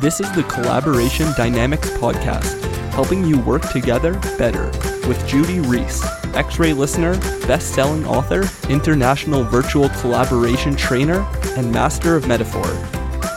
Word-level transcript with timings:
This 0.00 0.20
is 0.20 0.30
the 0.30 0.44
Collaboration 0.44 1.26
Dynamics 1.36 1.90
Podcast, 1.90 2.62
helping 2.92 3.24
you 3.24 3.40
work 3.40 3.68
together 3.72 4.14
better 4.38 4.66
with 5.08 5.20
Judy 5.26 5.58
Rees, 5.58 6.00
X 6.34 6.60
ray 6.60 6.72
listener, 6.72 7.18
best 7.48 7.74
selling 7.74 8.06
author, 8.06 8.44
international 8.68 9.42
virtual 9.42 9.88
collaboration 10.00 10.76
trainer, 10.76 11.26
and 11.56 11.72
master 11.72 12.14
of 12.14 12.28
metaphor. 12.28 12.64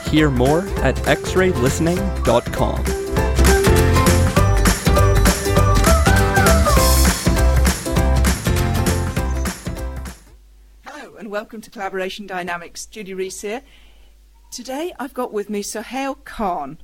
Hear 0.04 0.30
more 0.30 0.68
at 0.84 0.98
xraylistening.com. 0.98 2.86
Hello 10.86 11.16
and 11.16 11.32
welcome 11.32 11.62
to 11.62 11.72
Collaboration 11.72 12.28
Dynamics. 12.28 12.86
Judy 12.86 13.16
Rees 13.16 13.42
here. 13.42 13.64
Today 14.52 14.92
I've 15.00 15.14
got 15.14 15.32
with 15.32 15.50
me 15.50 15.62
Sohail 15.62 16.16
Khan, 16.16 16.78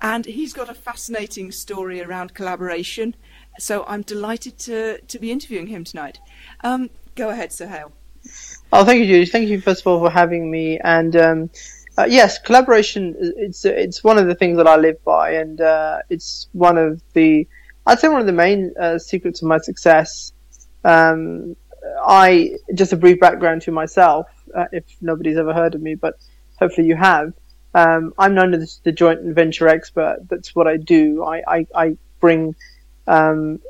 and 0.00 0.26
he's 0.26 0.52
got 0.52 0.68
a 0.68 0.74
fascinating 0.74 1.52
story 1.52 2.02
around 2.02 2.34
collaboration. 2.34 3.14
So 3.60 3.84
I'm 3.86 4.02
delighted 4.02 4.58
to, 4.58 5.00
to 5.00 5.18
be 5.20 5.30
interviewing 5.30 5.68
him 5.68 5.84
tonight. 5.84 6.18
Um, 6.64 6.90
go 7.14 7.30
ahead, 7.30 7.52
Sohail. 7.52 7.92
Oh, 8.72 8.84
thank 8.84 8.98
you, 8.98 9.06
Judy. 9.06 9.26
Thank 9.26 9.48
you 9.48 9.60
first 9.60 9.82
of 9.82 9.86
all 9.86 10.00
for 10.00 10.10
having 10.10 10.50
me. 10.50 10.80
And 10.80 11.14
um, 11.14 11.50
uh, 11.96 12.06
yes, 12.08 12.40
collaboration 12.40 13.14
it's 13.36 13.64
it's 13.64 14.02
one 14.02 14.18
of 14.18 14.26
the 14.26 14.34
things 14.34 14.56
that 14.56 14.66
I 14.66 14.74
live 14.74 15.02
by, 15.04 15.34
and 15.34 15.60
uh, 15.60 15.98
it's 16.10 16.48
one 16.50 16.76
of 16.76 17.00
the 17.12 17.46
I'd 17.86 18.00
say 18.00 18.08
one 18.08 18.20
of 18.20 18.26
the 18.26 18.32
main 18.32 18.74
uh, 18.80 18.98
secrets 18.98 19.42
of 19.42 19.46
my 19.46 19.58
success. 19.58 20.32
Um, 20.82 21.54
I 22.04 22.56
just 22.74 22.92
a 22.92 22.96
brief 22.96 23.20
background 23.20 23.62
to 23.62 23.70
myself, 23.70 24.26
uh, 24.56 24.64
if 24.72 24.84
nobody's 25.00 25.36
ever 25.36 25.54
heard 25.54 25.76
of 25.76 25.82
me, 25.82 25.94
but 25.94 26.14
hopefully 26.58 26.86
you 26.86 26.96
have. 26.96 27.32
Um, 27.74 28.12
I'm 28.18 28.34
known 28.34 28.54
as 28.54 28.80
the 28.84 28.92
joint 28.92 29.22
venture 29.22 29.68
expert. 29.68 30.18
That's 30.28 30.54
what 30.54 30.66
I 30.66 30.76
do. 30.76 31.24
I, 31.24 31.42
I, 31.46 31.66
I 31.74 31.96
bring 32.20 32.54
um, 33.06 33.60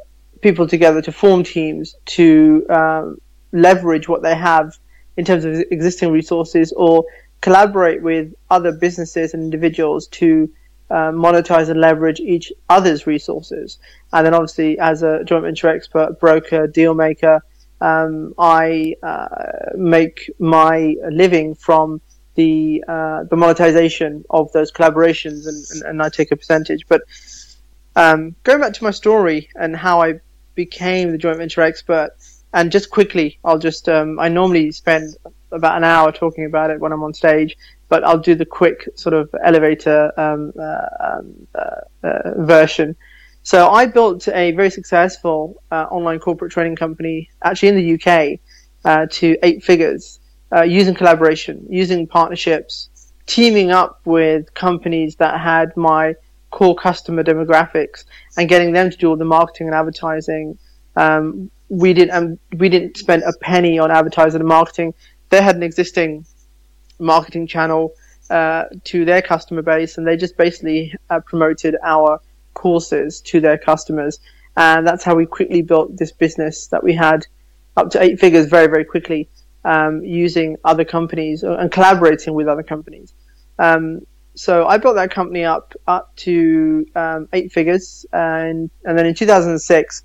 people 0.41 0.67
together 0.67 1.01
to 1.03 1.13
form 1.13 1.45
teams 1.45 1.95
to 2.05 2.67
um, 2.69 3.19
leverage 3.53 4.09
what 4.09 4.23
they 4.23 4.35
have 4.35 4.77
in 5.17 5.25
terms 5.25 5.45
of 5.45 5.55
existing 5.71 6.11
resources 6.11 6.73
or 6.73 7.05
collaborate 7.41 8.03
with 8.03 8.33
other 8.51 8.73
businesses 8.73 9.35
and 9.35 9.43
individuals 9.43 10.09
to 10.09 10.51
uh, 10.91 11.11
monetize 11.11 11.69
and 11.69 11.81
leverage 11.81 12.21
each 12.21 12.53
other's 12.69 13.07
resources. 13.07 13.79
And 14.13 14.27
then 14.27 14.35
obviously 14.35 14.79
as 14.79 15.03
a 15.03 15.25
joint 15.25 15.45
venture 15.45 15.69
expert, 15.69 16.19
broker, 16.21 16.67
deal 16.67 16.95
maker, 16.95 17.45
um, 17.81 18.35
I 18.39 18.95
uh, 19.03 19.27
make 19.75 20.31
my 20.39 20.97
living 21.11 21.55
from 21.55 22.01
the 22.35 22.85
uh, 22.89 23.25
the 23.25 23.37
monetization 23.37 24.25
of 24.31 24.51
those 24.53 24.73
collaborations, 24.73 25.47
and, 25.47 25.65
and, 25.71 25.83
and 25.83 26.03
I 26.03 26.09
take 26.09 26.33
a 26.33 26.37
percentage. 26.37 26.87
But 26.89 27.03
um, 27.97 28.35
going 28.45 28.61
back 28.61 28.73
to 28.75 28.85
my 28.85 28.91
story 28.91 29.49
and 29.55 29.77
how 29.77 30.03
I 30.03 30.21
became 30.55 31.13
the 31.13 31.19
joint 31.19 31.39
venture 31.39 31.63
expert, 31.63 32.11
and 32.53 32.73
just 32.73 32.91
quickly, 32.91 33.39
I'll 33.45 33.59
just 33.59 33.89
um, 33.89 34.19
I 34.19 34.29
normally 34.29 34.73
spend 34.73 35.17
about 35.51 35.77
an 35.77 35.85
hour 35.85 36.11
talking 36.13 36.47
about 36.47 36.71
it 36.71 36.81
when 36.81 36.93
I'm 36.93 37.03
on 37.03 37.13
stage, 37.13 37.57
but 37.89 38.05
I'll 38.05 38.19
do 38.19 38.35
the 38.35 38.47
quick 38.47 38.89
sort 38.95 39.15
of 39.15 39.35
elevator 39.45 40.13
um, 40.19 40.53
uh, 40.59 40.87
um, 41.01 41.47
uh, 41.55 42.07
uh, 42.07 42.43
version. 42.43 42.97
So 43.43 43.69
I 43.69 43.87
built 43.87 44.29
a 44.29 44.53
very 44.53 44.71
successful 44.71 45.63
uh, 45.71 45.87
online 45.91 46.21
corporate 46.21 46.53
training 46.53 46.77
company, 46.77 47.29
actually 47.43 47.69
in 47.71 47.77
the 47.77 47.95
UK, 47.95 48.39
uh, 48.85 49.07
to 49.11 49.37
eight 49.43 49.63
figures 49.63 50.21
uh, 50.55 50.63
using 50.63 50.95
collaboration, 50.95 51.67
using 51.71 52.07
partnerships, 52.07 52.91
teaming 53.27 53.71
up 53.71 54.01
with 54.05 54.53
companies 54.55 55.17
that 55.17 55.41
had 55.41 55.77
my 55.77 56.15
core 56.51 56.77
customer 56.77 57.25
demographics 57.25 58.05
and 58.37 58.49
getting 58.49 58.73
them 58.73 58.91
to 58.91 58.97
do 58.97 59.09
all 59.09 59.17
the 59.17 59.25
marketing 59.25 59.69
and 59.69 59.75
advertising. 59.75 60.59
Um, 60.97 61.51
we 61.69 61.95
didn't 61.95 62.15
um, 62.15 62.39
we 62.59 62.69
didn't 62.69 62.99
spend 62.99 63.23
a 63.23 63.33
penny 63.41 63.79
on 63.79 63.91
advertising 63.91 64.41
and 64.41 64.49
marketing. 64.49 64.93
They 65.31 65.41
had 65.41 65.57
an 65.57 65.63
existing 65.63 66.27
marketing 66.99 67.47
channel 67.47 67.95
uh, 68.29 68.65
to 68.85 69.07
their 69.07 69.23
customer 69.23 69.63
base, 69.63 69.97
and 69.97 70.07
they 70.07 70.17
just 70.17 70.37
basically 70.37 70.95
uh, 71.09 71.21
promoted 71.21 71.77
our 71.83 72.21
courses 72.53 73.23
to 73.23 73.41
their 73.41 73.57
customers. 73.57 74.21
And 74.55 74.87
that's 74.87 75.03
how 75.03 75.15
we 75.15 75.25
quickly 75.25 75.63
built 75.63 75.97
this 75.97 76.13
business 76.13 76.67
that 76.67 76.85
we 76.85 76.93
had 76.93 77.27
up 77.79 77.89
to 77.93 78.03
eight 78.03 78.21
figures 78.21 78.47
very, 78.47 78.67
very 78.67 78.85
quickly 78.85 79.31
um, 79.65 80.05
using 80.05 80.57
other 80.65 80.85
companies 80.85 81.43
and 81.43 81.71
collaborating 81.71 82.35
with 82.35 82.49
other 82.49 82.63
companies. 82.63 83.15
Um, 83.59 84.01
so 84.35 84.67
I 84.67 84.79
built 84.79 84.97
that 84.97 85.11
company 85.11 85.45
up 85.45 85.75
up 85.87 86.15
to 86.17 86.87
um, 86.95 87.29
eight 87.33 87.53
figures, 87.53 88.07
and 88.13 88.71
and 88.85 88.99
then 88.99 89.07
in 89.07 89.15
2006, 89.15 90.05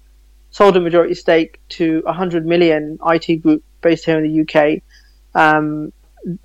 sold 0.49 0.75
a 0.75 0.81
majority 0.81 1.13
stake 1.13 1.59
to 1.69 2.03
a 2.05 2.13
hundred 2.13 2.45
million 2.45 2.97
IT 3.05 3.41
group 3.41 3.63
based 3.81 4.05
here 4.05 4.17
in 4.17 4.23
the 4.29 4.41
UK, 4.41 4.81
um, 5.33 5.93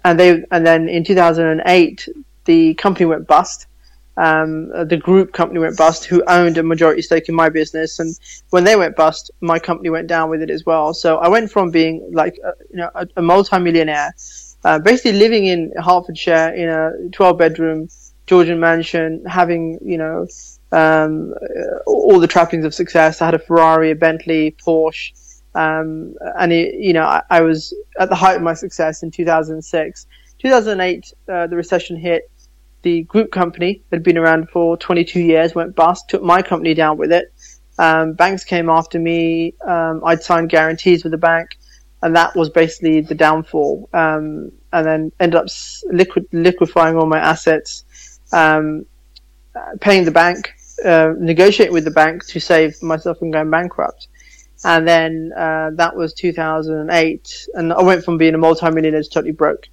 and 0.05 0.19
they 0.19 0.45
and 0.51 0.67
then 0.67 0.89
in 0.89 1.05
2008 1.05 2.09
the 2.45 2.75
company 2.75 3.07
went 3.07 3.27
bust. 3.27 3.67
Um, 4.17 4.69
the 4.87 4.99
group 4.99 5.33
company 5.33 5.59
went 5.61 5.77
bust, 5.77 6.05
who 6.05 6.23
owned 6.27 6.59
a 6.59 6.63
majority 6.63 7.03
stake 7.03 7.29
in 7.29 7.35
my 7.35 7.49
business, 7.49 7.99
and 7.99 8.15
when 8.51 8.65
they 8.65 8.77
went 8.77 8.95
bust, 8.95 9.31
my 9.41 9.59
company 9.59 9.89
went 9.89 10.07
down 10.07 10.29
with 10.29 10.43
it 10.43 10.51
as 10.51 10.67
well. 10.67 10.93
So 10.93 11.17
I 11.19 11.29
went 11.29 11.51
from 11.51 11.71
being 11.71 12.11
like 12.13 12.39
a, 12.45 12.53
you 12.71 12.77
know 12.77 12.91
a, 12.95 13.07
a 13.17 13.23
multi-millionaire, 13.23 14.15
uh, 14.65 14.79
basically 14.79 15.19
living 15.19 15.47
in 15.47 15.73
Hertfordshire 15.77 16.51
in 16.55 16.69
a 16.69 16.93
12-bedroom 17.11 17.89
Georgian 18.27 18.61
mansion, 18.61 19.25
having 19.27 19.79
you 19.83 19.97
know 19.97 20.27
um, 20.73 21.35
all 21.87 22.21
the 22.21 22.27
trappings 22.27 22.65
of 22.65 22.75
success. 22.75 23.23
I 23.23 23.27
had 23.27 23.35
a 23.35 23.39
Ferrari, 23.39 23.93
a 23.93 23.97
Bentley, 23.97 24.55
Porsche, 24.65 25.13
um, 25.55 26.15
and 26.39 26.53
it, 26.53 26.75
you 26.75 26.93
know 26.93 27.05
I, 27.05 27.23
I, 27.31 27.41
was 27.41 27.75
at 27.99 28.09
the 28.11 28.15
height 28.15 28.37
of 28.37 28.43
my 28.43 28.55
success 28.55 29.03
in 29.03 29.11
2006. 29.11 30.07
2008, 30.39 31.13
uh, 31.29 31.47
the 31.47 31.57
recession 31.57 31.97
hit 31.97 32.29
the 32.83 33.03
group 33.05 33.31
company 33.31 33.83
that 33.91 33.97
had 33.97 34.03
been 34.03 34.19
around 34.19 34.51
for 34.51 34.77
22 34.77 35.21
years 35.21 35.55
went 35.55 35.75
bust, 35.75 36.09
took 36.09 36.23
my 36.23 36.43
company 36.43 36.75
down 36.75 36.99
with 36.99 37.13
it. 37.13 37.33
Um, 37.79 38.13
banks 38.13 38.45
came 38.45 38.69
after 38.69 38.99
me. 38.99 39.55
Um, 39.67 40.03
I'd 40.05 40.23
signed 40.23 40.51
guarantees 40.51 41.05
with 41.05 41.13
the 41.13 41.19
bank, 41.19 41.59
and 42.03 42.15
that 42.17 42.35
was 42.37 42.51
basically 42.51 43.01
the 43.01 43.15
downfall. 43.15 43.89
Um, 43.93 44.53
and 44.73 44.87
then 44.87 45.13
ended 45.21 45.37
up 45.37 45.47
liquid, 45.91 46.27
liquefying 46.33 46.97
all 46.97 47.07
my 47.07 47.19
assets, 47.19 47.85
um, 48.33 48.87
paying 49.81 50.05
the 50.05 50.11
bank, 50.11 50.53
uh, 50.85 51.13
negotiating 51.19 51.73
with 51.73 51.85
the 51.85 51.91
bank 51.91 52.27
to 52.27 52.41
save 52.41 52.83
myself 52.83 53.19
from 53.19 53.31
going 53.31 53.51
bankrupt. 53.51 54.09
And 54.65 54.87
then 54.87 55.33
uh, 55.37 55.71
that 55.75 55.97
was 55.97 56.15
2008, 56.15 57.47
and 57.55 57.73
I 57.73 57.83
went 57.83 58.05
from 58.05 58.17
being 58.17 58.35
a 58.35 58.39
multi-millionaire 58.39 59.03
to 59.03 59.09
totally 59.09 59.33
broke. 59.33 59.67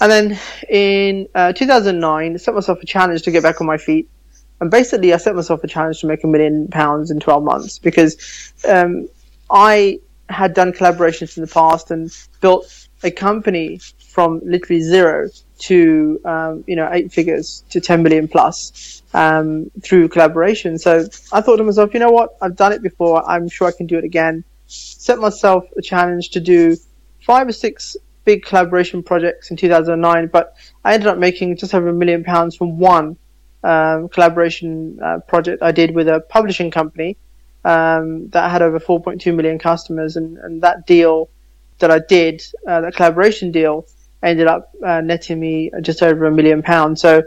And 0.00 0.10
then 0.10 0.38
in 0.68 1.28
uh, 1.34 1.52
2009, 1.52 2.32
I 2.32 2.36
set 2.36 2.54
myself 2.54 2.82
a 2.82 2.86
challenge 2.86 3.22
to 3.22 3.30
get 3.30 3.42
back 3.42 3.60
on 3.60 3.66
my 3.66 3.78
feet. 3.78 4.08
And 4.60 4.70
basically, 4.70 5.14
I 5.14 5.18
set 5.18 5.34
myself 5.34 5.62
a 5.62 5.68
challenge 5.68 6.00
to 6.00 6.06
make 6.06 6.24
a 6.24 6.26
million 6.26 6.68
pounds 6.68 7.10
in 7.10 7.20
12 7.20 7.44
months 7.44 7.78
because 7.78 8.52
um, 8.68 9.08
I 9.50 10.00
had 10.28 10.54
done 10.54 10.72
collaborations 10.72 11.36
in 11.36 11.42
the 11.42 11.48
past 11.48 11.90
and 11.90 12.10
built 12.40 12.88
a 13.02 13.10
company 13.10 13.80
from 14.12 14.40
literally 14.44 14.82
zero 14.82 15.28
to 15.58 16.20
um, 16.24 16.64
you 16.66 16.76
know 16.76 16.88
eight 16.92 17.12
figures 17.12 17.64
to 17.70 17.80
10 17.80 18.02
million 18.02 18.26
plus 18.28 19.02
um, 19.14 19.70
through 19.82 20.08
collaboration. 20.08 20.78
So 20.78 21.06
I 21.32 21.40
thought 21.40 21.56
to 21.56 21.64
myself, 21.64 21.94
you 21.94 22.00
know 22.00 22.10
what? 22.10 22.36
I've 22.42 22.56
done 22.56 22.72
it 22.72 22.82
before. 22.82 23.28
I'm 23.28 23.48
sure 23.48 23.68
I 23.68 23.72
can 23.72 23.86
do 23.86 23.96
it 23.98 24.04
again. 24.04 24.44
Set 24.66 25.18
myself 25.18 25.64
a 25.76 25.82
challenge 25.82 26.30
to 26.30 26.40
do 26.40 26.76
five 27.20 27.48
or 27.48 27.52
six 27.52 27.96
big 28.28 28.44
collaboration 28.44 29.02
projects 29.02 29.50
in 29.50 29.56
2009, 29.56 30.26
but 30.26 30.54
I 30.84 30.92
ended 30.92 31.06
up 31.06 31.16
making 31.16 31.56
just 31.56 31.72
over 31.74 31.88
a 31.88 31.94
million 31.94 32.24
pounds 32.24 32.54
from 32.54 32.78
one 32.78 33.16
um, 33.64 34.10
collaboration 34.10 34.98
uh, 35.02 35.20
project 35.20 35.62
I 35.62 35.72
did 35.72 35.94
with 35.94 36.08
a 36.08 36.20
publishing 36.28 36.70
company 36.70 37.16
um, 37.64 38.28
that 38.34 38.50
had 38.50 38.60
over 38.60 38.78
4.2 38.78 39.34
million 39.34 39.58
customers, 39.58 40.16
and, 40.16 40.36
and 40.36 40.60
that 40.60 40.86
deal 40.86 41.30
that 41.78 41.90
I 41.90 42.00
did, 42.00 42.42
uh, 42.66 42.82
that 42.82 42.94
collaboration 42.94 43.50
deal, 43.50 43.86
ended 44.22 44.46
up 44.46 44.72
uh, 44.84 45.00
netting 45.00 45.40
me 45.40 45.70
just 45.80 46.02
over 46.02 46.26
a 46.26 46.30
million 46.30 46.60
pounds. 46.62 47.00
So 47.00 47.22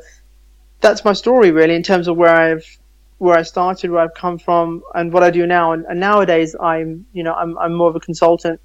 that's 0.81 1.03
my 1.03 1.13
story 1.13 1.49
really 1.49 1.73
in 1.73 1.81
terms 1.81 2.07
of 2.07 2.15
where 2.15 2.35
I've 2.45 2.67
where 3.17 3.37
I 3.37 3.43
started, 3.43 3.89
where 3.89 4.03
I've 4.05 4.15
come 4.15 4.37
from, 4.37 4.83
and 4.93 5.11
what 5.13 5.23
I 5.23 5.31
do 5.31 5.47
now. 5.47 5.71
And, 5.73 5.83
and 5.89 5.99
nowadays, 5.99 6.55
I'm 6.61 7.07
you 7.11 7.23
know 7.23 7.33
I'm 7.33 7.57
I'm 7.57 7.73
more 7.73 7.89
of 7.89 7.95
a 7.95 7.99
consultant, 7.99 8.59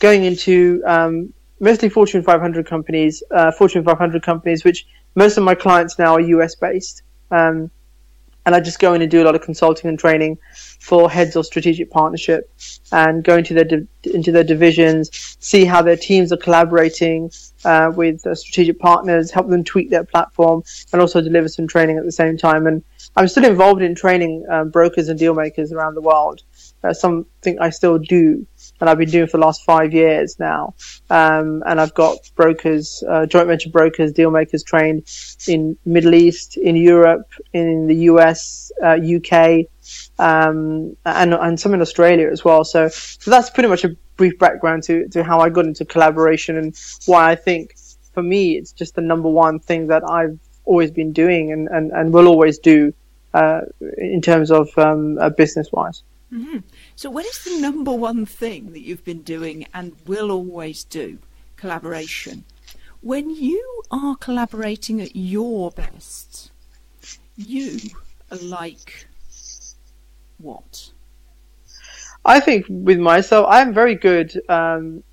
going 0.00 0.24
into 0.24 0.82
um, 0.86 1.34
mostly 1.60 1.88
Fortune 1.88 2.22
500 2.22 2.66
companies, 2.66 3.22
uh, 3.30 3.50
Fortune 3.52 3.84
500 3.84 4.22
companies, 4.22 4.64
which 4.64 4.86
most 5.14 5.36
of 5.36 5.44
my 5.44 5.54
clients 5.54 5.98
now 5.98 6.14
are 6.14 6.20
US 6.20 6.54
based. 6.54 7.02
Um, 7.30 7.70
and 8.46 8.54
I 8.54 8.60
just 8.60 8.78
go 8.78 8.94
in 8.94 9.02
and 9.02 9.10
do 9.10 9.22
a 9.22 9.24
lot 9.24 9.34
of 9.34 9.42
consulting 9.42 9.88
and 9.88 9.98
training 9.98 10.38
for 10.78 11.10
heads 11.10 11.34
of 11.34 11.44
strategic 11.44 11.90
partnership 11.90 12.48
and 12.92 13.24
go 13.24 13.36
into 13.36 13.54
their 13.54 13.64
di- 13.64 13.88
into 14.04 14.30
their 14.30 14.44
divisions, 14.44 15.10
see 15.40 15.64
how 15.64 15.82
their 15.82 15.96
teams 15.96 16.32
are 16.32 16.36
collaborating 16.36 17.32
uh, 17.64 17.90
with 17.94 18.24
uh, 18.24 18.36
strategic 18.36 18.78
partners, 18.78 19.32
help 19.32 19.48
them 19.48 19.64
tweak 19.64 19.90
their 19.90 20.04
platform, 20.04 20.62
and 20.92 21.02
also 21.02 21.20
deliver 21.20 21.48
some 21.48 21.66
training 21.66 21.98
at 21.98 22.04
the 22.04 22.12
same 22.12 22.36
time. 22.36 22.68
And 22.68 22.84
I'm 23.16 23.26
still 23.26 23.44
involved 23.44 23.82
in 23.82 23.96
training 23.96 24.46
um, 24.48 24.70
brokers 24.70 25.08
and 25.08 25.18
deal 25.18 25.34
makers 25.34 25.72
around 25.72 25.96
the 25.96 26.00
world. 26.02 26.42
Uh, 26.86 26.94
something 26.94 27.58
I 27.60 27.70
still 27.70 27.98
do 27.98 28.46
and 28.80 28.90
I've 28.90 28.98
been 28.98 29.10
doing 29.10 29.26
for 29.26 29.38
the 29.38 29.44
last 29.44 29.64
five 29.64 29.92
years 29.92 30.38
now. 30.38 30.74
Um, 31.08 31.62
and 31.66 31.80
I've 31.80 31.94
got 31.94 32.30
brokers, 32.34 33.02
uh, 33.08 33.26
joint 33.26 33.46
venture 33.46 33.70
brokers, 33.70 34.12
deal 34.12 34.30
makers 34.30 34.62
trained 34.62 35.04
in 35.46 35.78
Middle 35.84 36.14
East, 36.14 36.56
in 36.56 36.76
Europe, 36.76 37.28
in 37.52 37.86
the 37.86 37.96
US, 38.10 38.70
uh, 38.82 38.98
UK, 38.98 39.66
um, 40.18 40.96
and, 41.04 41.34
and 41.34 41.58
some 41.58 41.74
in 41.74 41.80
Australia 41.80 42.28
as 42.30 42.44
well. 42.44 42.64
So, 42.64 42.88
so 42.88 43.30
that's 43.30 43.50
pretty 43.50 43.68
much 43.68 43.84
a 43.84 43.96
brief 44.16 44.38
background 44.38 44.82
to, 44.84 45.08
to 45.08 45.24
how 45.24 45.40
I 45.40 45.48
got 45.48 45.66
into 45.66 45.84
collaboration 45.84 46.56
and 46.56 46.76
why 47.06 47.30
I 47.30 47.34
think 47.34 47.74
for 48.12 48.22
me, 48.22 48.56
it's 48.56 48.72
just 48.72 48.94
the 48.94 49.02
number 49.02 49.28
one 49.28 49.58
thing 49.58 49.88
that 49.88 50.02
I've 50.08 50.38
always 50.64 50.90
been 50.90 51.12
doing 51.12 51.52
and, 51.52 51.68
and, 51.68 51.92
and 51.92 52.12
will 52.12 52.28
always 52.28 52.58
do, 52.58 52.92
uh, 53.32 53.60
in 53.98 54.20
terms 54.20 54.50
of, 54.50 54.68
um, 54.76 55.18
uh, 55.18 55.30
business 55.30 55.70
wise. 55.72 56.02
Mm-hmm. 56.32 56.58
So, 56.96 57.10
what 57.10 57.24
is 57.24 57.44
the 57.44 57.60
number 57.60 57.92
one 57.92 58.26
thing 58.26 58.72
that 58.72 58.80
you've 58.80 59.04
been 59.04 59.22
doing 59.22 59.66
and 59.72 59.94
will 60.06 60.30
always 60.30 60.82
do? 60.84 61.18
Collaboration. 61.56 62.44
When 63.00 63.30
you 63.30 63.82
are 63.90 64.16
collaborating 64.16 65.00
at 65.00 65.14
your 65.14 65.70
best, 65.70 66.50
you 67.36 67.78
are 68.32 68.38
like 68.38 69.06
what? 70.38 70.90
I 72.24 72.40
think 72.40 72.66
with 72.68 72.98
myself, 72.98 73.46
I'm 73.48 73.72
very 73.72 73.94
good. 73.94 74.40
Um, 74.48 75.04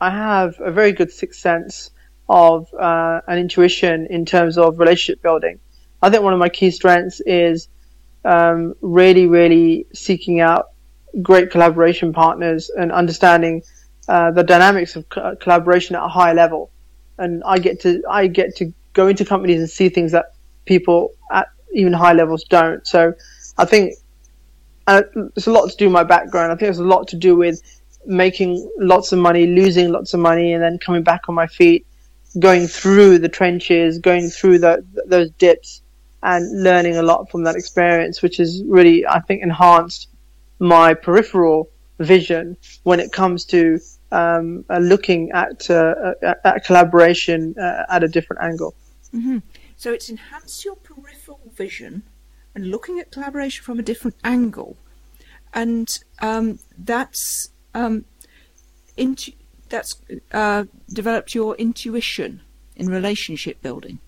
I 0.00 0.10
have 0.10 0.58
a 0.58 0.72
very 0.72 0.92
good 0.92 1.12
sixth 1.12 1.40
sense 1.40 1.90
of 2.28 2.72
uh, 2.72 3.20
an 3.26 3.38
intuition 3.38 4.06
in 4.06 4.24
terms 4.24 4.56
of 4.56 4.78
relationship 4.78 5.22
building. 5.22 5.60
I 6.00 6.08
think 6.08 6.22
one 6.22 6.32
of 6.32 6.38
my 6.38 6.48
key 6.48 6.70
strengths 6.70 7.20
is 7.20 7.68
um, 8.24 8.74
really, 8.80 9.26
really 9.26 9.86
seeking 9.92 10.40
out 10.40 10.70
great 11.20 11.50
collaboration 11.50 12.12
partners 12.12 12.70
and 12.70 12.90
understanding 12.92 13.62
uh, 14.08 14.30
the 14.30 14.42
dynamics 14.42 14.96
of 14.96 15.08
co- 15.08 15.36
collaboration 15.36 15.96
at 15.96 16.02
a 16.02 16.08
high 16.08 16.32
level. 16.32 16.70
And 17.18 17.42
I 17.44 17.58
get 17.58 17.80
to 17.82 18.02
I 18.08 18.26
get 18.26 18.56
to 18.56 18.72
go 18.94 19.08
into 19.08 19.24
companies 19.24 19.60
and 19.60 19.70
see 19.70 19.88
things 19.88 20.12
that 20.12 20.34
people 20.64 21.12
at 21.30 21.48
even 21.72 21.92
high 21.92 22.12
levels 22.12 22.44
don't. 22.44 22.86
So 22.86 23.14
I 23.58 23.64
think 23.64 23.94
uh, 24.86 25.02
it's 25.36 25.46
a 25.46 25.52
lot 25.52 25.70
to 25.70 25.76
do 25.76 25.86
with 25.86 25.92
my 25.92 26.04
background. 26.04 26.52
I 26.52 26.56
think 26.56 26.70
it's 26.70 26.78
a 26.78 26.84
lot 26.84 27.08
to 27.08 27.16
do 27.16 27.36
with 27.36 27.62
making 28.04 28.68
lots 28.78 29.12
of 29.12 29.18
money, 29.18 29.46
losing 29.46 29.92
lots 29.92 30.14
of 30.14 30.20
money, 30.20 30.52
and 30.52 30.62
then 30.62 30.78
coming 30.78 31.02
back 31.02 31.28
on 31.28 31.34
my 31.34 31.46
feet, 31.46 31.86
going 32.38 32.66
through 32.66 33.18
the 33.18 33.28
trenches, 33.28 33.98
going 33.98 34.28
through 34.28 34.58
the, 34.58 34.84
those 35.06 35.30
dips, 35.32 35.81
and 36.22 36.62
learning 36.62 36.96
a 36.96 37.02
lot 37.02 37.30
from 37.30 37.44
that 37.44 37.56
experience, 37.56 38.22
which 38.22 38.36
has 38.36 38.62
really, 38.66 39.06
I 39.06 39.20
think, 39.20 39.42
enhanced 39.42 40.08
my 40.58 40.94
peripheral 40.94 41.70
vision 41.98 42.56
when 42.84 43.00
it 43.00 43.12
comes 43.12 43.44
to 43.46 43.80
um, 44.12 44.64
uh, 44.70 44.78
looking 44.78 45.30
at, 45.32 45.68
uh, 45.70 46.14
at, 46.22 46.40
at 46.44 46.64
collaboration 46.64 47.54
uh, 47.58 47.84
at 47.88 48.04
a 48.04 48.08
different 48.08 48.42
angle. 48.42 48.74
Mm-hmm. 49.14 49.38
So 49.76 49.92
it's 49.92 50.08
enhanced 50.08 50.64
your 50.64 50.76
peripheral 50.76 51.40
vision 51.54 52.04
and 52.54 52.70
looking 52.70 53.00
at 53.00 53.10
collaboration 53.10 53.64
from 53.64 53.78
a 53.78 53.82
different 53.82 54.16
angle, 54.22 54.76
and 55.52 55.98
um, 56.20 56.58
that's 56.78 57.50
um, 57.74 58.04
intu- 58.96 59.32
that's 59.68 59.96
uh, 60.32 60.64
developed 60.92 61.34
your 61.34 61.56
intuition 61.56 62.42
in 62.76 62.88
relationship 62.88 63.60
building. 63.62 63.98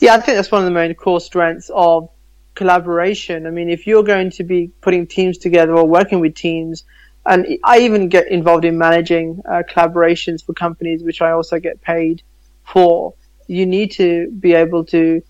Yeah, 0.00 0.14
I 0.14 0.20
think 0.20 0.36
that's 0.36 0.50
one 0.50 0.62
of 0.62 0.66
the 0.66 0.72
main 0.72 0.94
core 0.94 1.20
strengths 1.20 1.70
of 1.74 2.08
collaboration. 2.54 3.46
I 3.46 3.50
mean, 3.50 3.68
if 3.68 3.86
you're 3.86 4.02
going 4.02 4.30
to 4.30 4.44
be 4.44 4.70
putting 4.80 5.06
teams 5.06 5.38
together 5.38 5.74
or 5.74 5.86
working 5.86 6.20
with 6.20 6.34
teams, 6.34 6.84
and 7.26 7.58
I 7.64 7.80
even 7.80 8.08
get 8.08 8.28
involved 8.28 8.64
in 8.64 8.76
managing 8.76 9.40
uh, 9.48 9.62
collaborations 9.68 10.44
for 10.44 10.52
companies, 10.52 11.02
which 11.02 11.22
I 11.22 11.30
also 11.32 11.58
get 11.58 11.80
paid 11.80 12.22
for. 12.64 13.14
You 13.46 13.66
need 13.66 13.92
to 13.92 14.30
be 14.30 14.52
able 14.52 14.84
to 14.86 15.22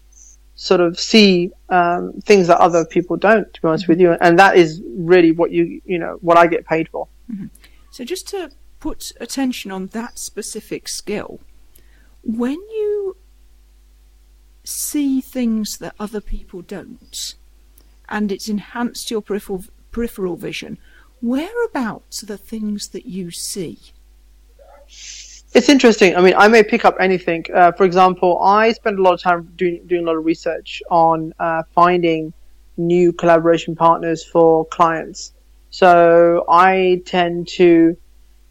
sort 0.56 0.80
of 0.80 0.98
see 0.98 1.50
um, 1.68 2.12
things 2.24 2.46
that 2.46 2.58
other 2.58 2.84
people 2.84 3.16
don't. 3.16 3.52
To 3.52 3.62
be 3.62 3.68
honest 3.68 3.88
with 3.88 4.00
you, 4.00 4.12
and 4.12 4.38
that 4.38 4.56
is 4.56 4.82
really 4.86 5.32
what 5.32 5.50
you 5.50 5.80
you 5.84 5.98
know 5.98 6.18
what 6.20 6.36
I 6.36 6.46
get 6.46 6.66
paid 6.66 6.88
for. 6.88 7.08
Mm-hmm. 7.30 7.46
So 7.90 8.04
just 8.04 8.28
to 8.28 8.50
put 8.80 9.12
attention 9.20 9.70
on 9.70 9.88
that 9.88 10.18
specific 10.18 10.88
skill, 10.88 11.40
when 12.22 12.54
you 12.54 13.16
see 14.64 15.20
things 15.20 15.78
that 15.78 15.94
other 16.00 16.20
people 16.20 16.62
don't, 16.62 17.34
and 18.08 18.32
it's 18.32 18.48
enhanced 18.48 19.10
your 19.10 19.22
peripheral 19.22 19.64
peripheral 19.92 20.36
vision. 20.36 20.78
Whereabouts 21.20 22.22
are 22.22 22.26
the 22.26 22.36
things 22.36 22.88
that 22.88 23.06
you 23.06 23.30
see? 23.30 23.78
It's 25.54 25.68
interesting. 25.68 26.16
I 26.16 26.20
mean, 26.20 26.34
I 26.36 26.48
may 26.48 26.62
pick 26.62 26.84
up 26.84 26.96
anything. 26.98 27.44
Uh, 27.54 27.70
for 27.72 27.84
example, 27.84 28.42
I 28.42 28.72
spend 28.72 28.98
a 28.98 29.02
lot 29.02 29.14
of 29.14 29.20
time 29.22 29.52
doing 29.56 29.86
doing 29.86 30.02
a 30.02 30.06
lot 30.06 30.16
of 30.16 30.24
research 30.24 30.82
on 30.90 31.32
uh, 31.38 31.62
finding 31.74 32.32
new 32.76 33.12
collaboration 33.12 33.76
partners 33.76 34.24
for 34.24 34.64
clients. 34.66 35.32
So 35.70 36.44
I 36.48 37.02
tend 37.04 37.48
to 37.48 37.96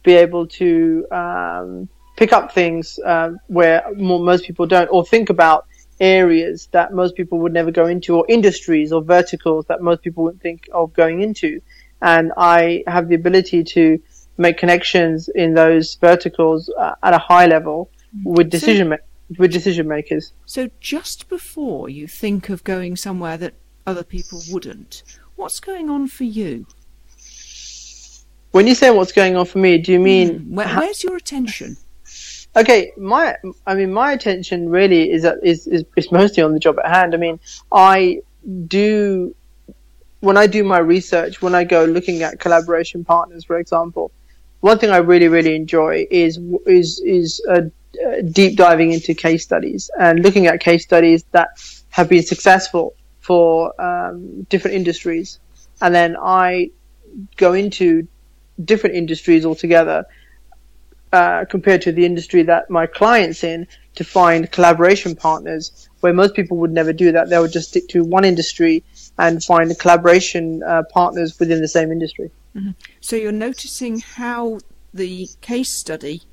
be 0.04 0.14
able 0.14 0.48
to 0.48 1.06
um, 1.12 1.90
pick 2.16 2.34
up 2.34 2.52
things 2.54 3.00
uh, 3.00 3.32
where 3.48 3.84
more, 3.96 4.20
most 4.20 4.46
people 4.46 4.66
don't, 4.66 4.88
or 4.88 5.06
think 5.06 5.30
about 5.30 5.66
areas 6.00 6.68
that 6.72 6.94
most 6.94 7.16
people 7.16 7.40
would 7.40 7.54
never 7.54 7.72
go 7.72 7.86
into 7.86 8.16
or 8.16 8.26
industries 8.30 8.92
or 8.92 9.02
verticals 9.02 9.66
that 9.68 9.82
most 9.82 10.02
people 10.02 10.24
wouldn't 10.24 10.42
think 10.42 10.68
of 10.74 10.94
going 10.94 11.22
into. 11.22 11.62
And 12.02 12.32
I 12.38 12.84
have 12.88 13.08
the 13.08 13.16
ability 13.16 13.64
to 13.64 14.00
make 14.38 14.58
connections 14.58 15.30
in 15.30 15.54
those 15.54 15.96
verticals 15.96 16.70
uh, 16.78 16.96
at 17.04 17.14
a 17.14 17.18
high 17.18 17.46
level 17.46 17.90
with 18.24 18.50
decision 18.50 18.88
so, 18.88 18.90
ma- 18.90 19.38
with 19.38 19.52
decision 19.52 19.88
makers. 19.88 20.34
So 20.46 20.70
just 20.80 21.30
before 21.30 21.90
you 21.90 22.08
think 22.08 22.50
of 22.50 22.64
going 22.64 22.96
somewhere 22.96 23.38
that 23.38 23.54
other 23.86 24.04
people 24.04 24.42
wouldn't, 24.52 25.04
what's 25.36 25.60
going 25.60 25.90
on 25.90 26.08
for 26.08 26.24
you? 26.24 26.66
When 28.52 28.68
you 28.68 28.76
say 28.76 28.92
what's 28.92 29.12
going 29.12 29.36
on 29.36 29.46
for 29.46 29.58
me, 29.58 29.80
do 29.80 29.92
you 29.92 30.00
mean 30.00 30.40
mm, 30.40 30.52
where, 30.52 30.68
where's 30.68 31.04
your 31.04 31.16
attention? 31.16 31.78
Okay, 32.56 32.92
my 32.98 33.36
I 33.66 33.74
mean 33.74 33.92
my 33.92 34.12
attention 34.12 34.70
really 34.70 35.12
is 35.12 35.26
is, 35.42 35.66
is 35.68 35.86
is 35.96 36.12
mostly 36.12 36.44
on 36.44 36.54
the 36.54 36.60
job 36.60 36.78
at 36.80 36.86
hand. 36.86 37.16
I 37.16 37.18
mean, 37.18 37.40
I 37.72 38.22
do 38.68 39.36
when 40.20 40.38
I 40.38 40.46
do 40.48 40.64
my 40.64 40.78
research, 40.78 41.42
when 41.42 41.56
I 41.56 41.64
go 41.64 41.84
looking 41.86 42.22
at 42.22 42.40
collaboration 42.40 43.04
partners, 43.04 43.44
for 43.44 43.58
example, 43.58 44.12
one 44.62 44.78
thing 44.78 44.92
I 44.92 44.98
really 44.98 45.30
really 45.30 45.56
enjoy 45.56 46.06
is 46.12 46.40
is 46.68 47.02
is 47.04 47.42
a, 47.50 47.72
deep 48.32 48.58
diving 48.58 48.92
into 48.92 49.14
case 49.14 49.44
studies 49.44 49.92
and 50.00 50.24
looking 50.24 50.48
at 50.48 50.60
case 50.60 50.84
studies 50.84 51.24
that 51.32 51.50
have 51.90 52.10
been 52.10 52.24
successful 52.24 52.96
for 53.20 53.80
um, 53.80 54.44
different 54.50 54.76
industries, 54.76 55.40
and 55.82 55.94
then 55.94 56.16
I 56.20 56.72
go 57.36 57.54
into 57.54 58.08
different 58.64 58.96
industries 58.96 59.46
altogether 59.46 60.06
uh, 61.14 61.46
compared 61.46 61.80
to 61.84 61.92
the 61.92 62.06
industry 62.06 62.42
that 62.42 62.70
my 62.72 62.88
clients 62.88 63.44
in 63.44 63.68
to 63.94 64.04
find 64.04 64.52
collaboration 64.52 65.16
partners 65.16 65.88
where 66.00 66.12
most 66.12 66.34
people 66.34 66.58
would 66.58 66.72
never 66.72 66.92
do 66.92 67.12
that. 67.12 67.30
They 67.30 67.38
would 67.38 67.52
just 67.52 67.70
stick 67.70 67.88
to 67.90 68.04
one 68.04 68.26
industry 68.26 68.84
and 69.20 69.44
find 69.44 69.78
collaboration 69.78 70.64
uh, 70.64 70.82
partners 70.92 71.40
within 71.40 71.62
the 71.62 71.68
same 71.68 71.92
industry. 71.92 72.32
Mm-hmm. 72.56 72.72
So 73.00 73.16
you're 73.16 73.32
noticing 73.32 74.00
how 74.00 74.60
the 74.92 75.30
case 75.42 75.70
study 75.70 76.24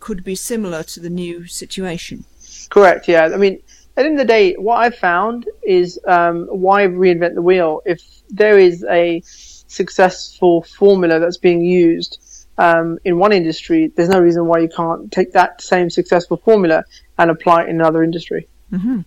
could 0.00 0.22
be 0.22 0.34
similar 0.34 0.82
to 0.82 1.00
the 1.00 1.10
new 1.10 1.46
situation. 1.46 2.24
Correct. 2.68 3.08
Yeah. 3.08 3.30
I 3.32 3.38
mean, 3.38 3.54
at 3.96 4.02
the 4.02 4.04
end 4.04 4.20
of 4.20 4.26
the 4.26 4.32
day, 4.32 4.52
what 4.54 4.76
I've 4.76 4.96
found 4.96 5.48
is 5.62 5.98
um, 6.06 6.46
why 6.46 6.86
reinvent 6.86 7.34
the 7.34 7.42
wheel? 7.42 7.80
If 7.86 8.02
there 8.28 8.58
is 8.58 8.84
a 8.84 9.22
successful 9.24 10.62
formula 10.62 11.18
that's 11.18 11.38
being 11.38 11.62
used 11.62 12.18
um, 12.60 12.98
in 13.06 13.18
one 13.18 13.32
industry, 13.32 13.90
there's 13.96 14.10
no 14.10 14.20
reason 14.20 14.44
why 14.44 14.58
you 14.58 14.68
can't 14.68 15.10
take 15.10 15.32
that 15.32 15.62
same 15.62 15.88
successful 15.88 16.36
formula 16.36 16.84
and 17.16 17.30
apply 17.30 17.62
it 17.62 17.70
in 17.70 17.76
another 17.76 18.02
industry. 18.02 18.46
Mm-hmm. 18.70 19.00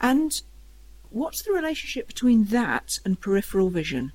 And 0.00 0.40
what's 1.10 1.42
the 1.42 1.52
relationship 1.52 2.06
between 2.06 2.44
that 2.44 3.00
and 3.04 3.20
peripheral 3.20 3.70
vision? 3.70 4.12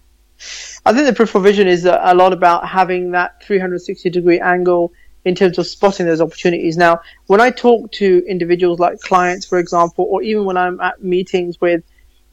I 0.86 0.94
think 0.94 1.06
the 1.06 1.14
peripheral 1.14 1.44
vision 1.44 1.68
is 1.68 1.84
a, 1.84 2.00
a 2.02 2.16
lot 2.16 2.32
about 2.32 2.66
having 2.66 3.12
that 3.12 3.44
360 3.44 4.10
degree 4.10 4.40
angle 4.40 4.94
in 5.26 5.36
terms 5.36 5.58
of 5.58 5.68
spotting 5.68 6.06
those 6.06 6.22
opportunities. 6.22 6.78
Now, 6.78 7.02
when 7.28 7.42
I 7.42 7.50
talk 7.50 7.92
to 7.94 8.24
individuals 8.26 8.80
like 8.80 9.02
clients, 9.02 9.46
for 9.46 9.60
example, 9.60 10.08
or 10.10 10.24
even 10.24 10.46
when 10.46 10.56
I'm 10.56 10.80
at 10.80 11.04
meetings 11.04 11.60
with 11.60 11.84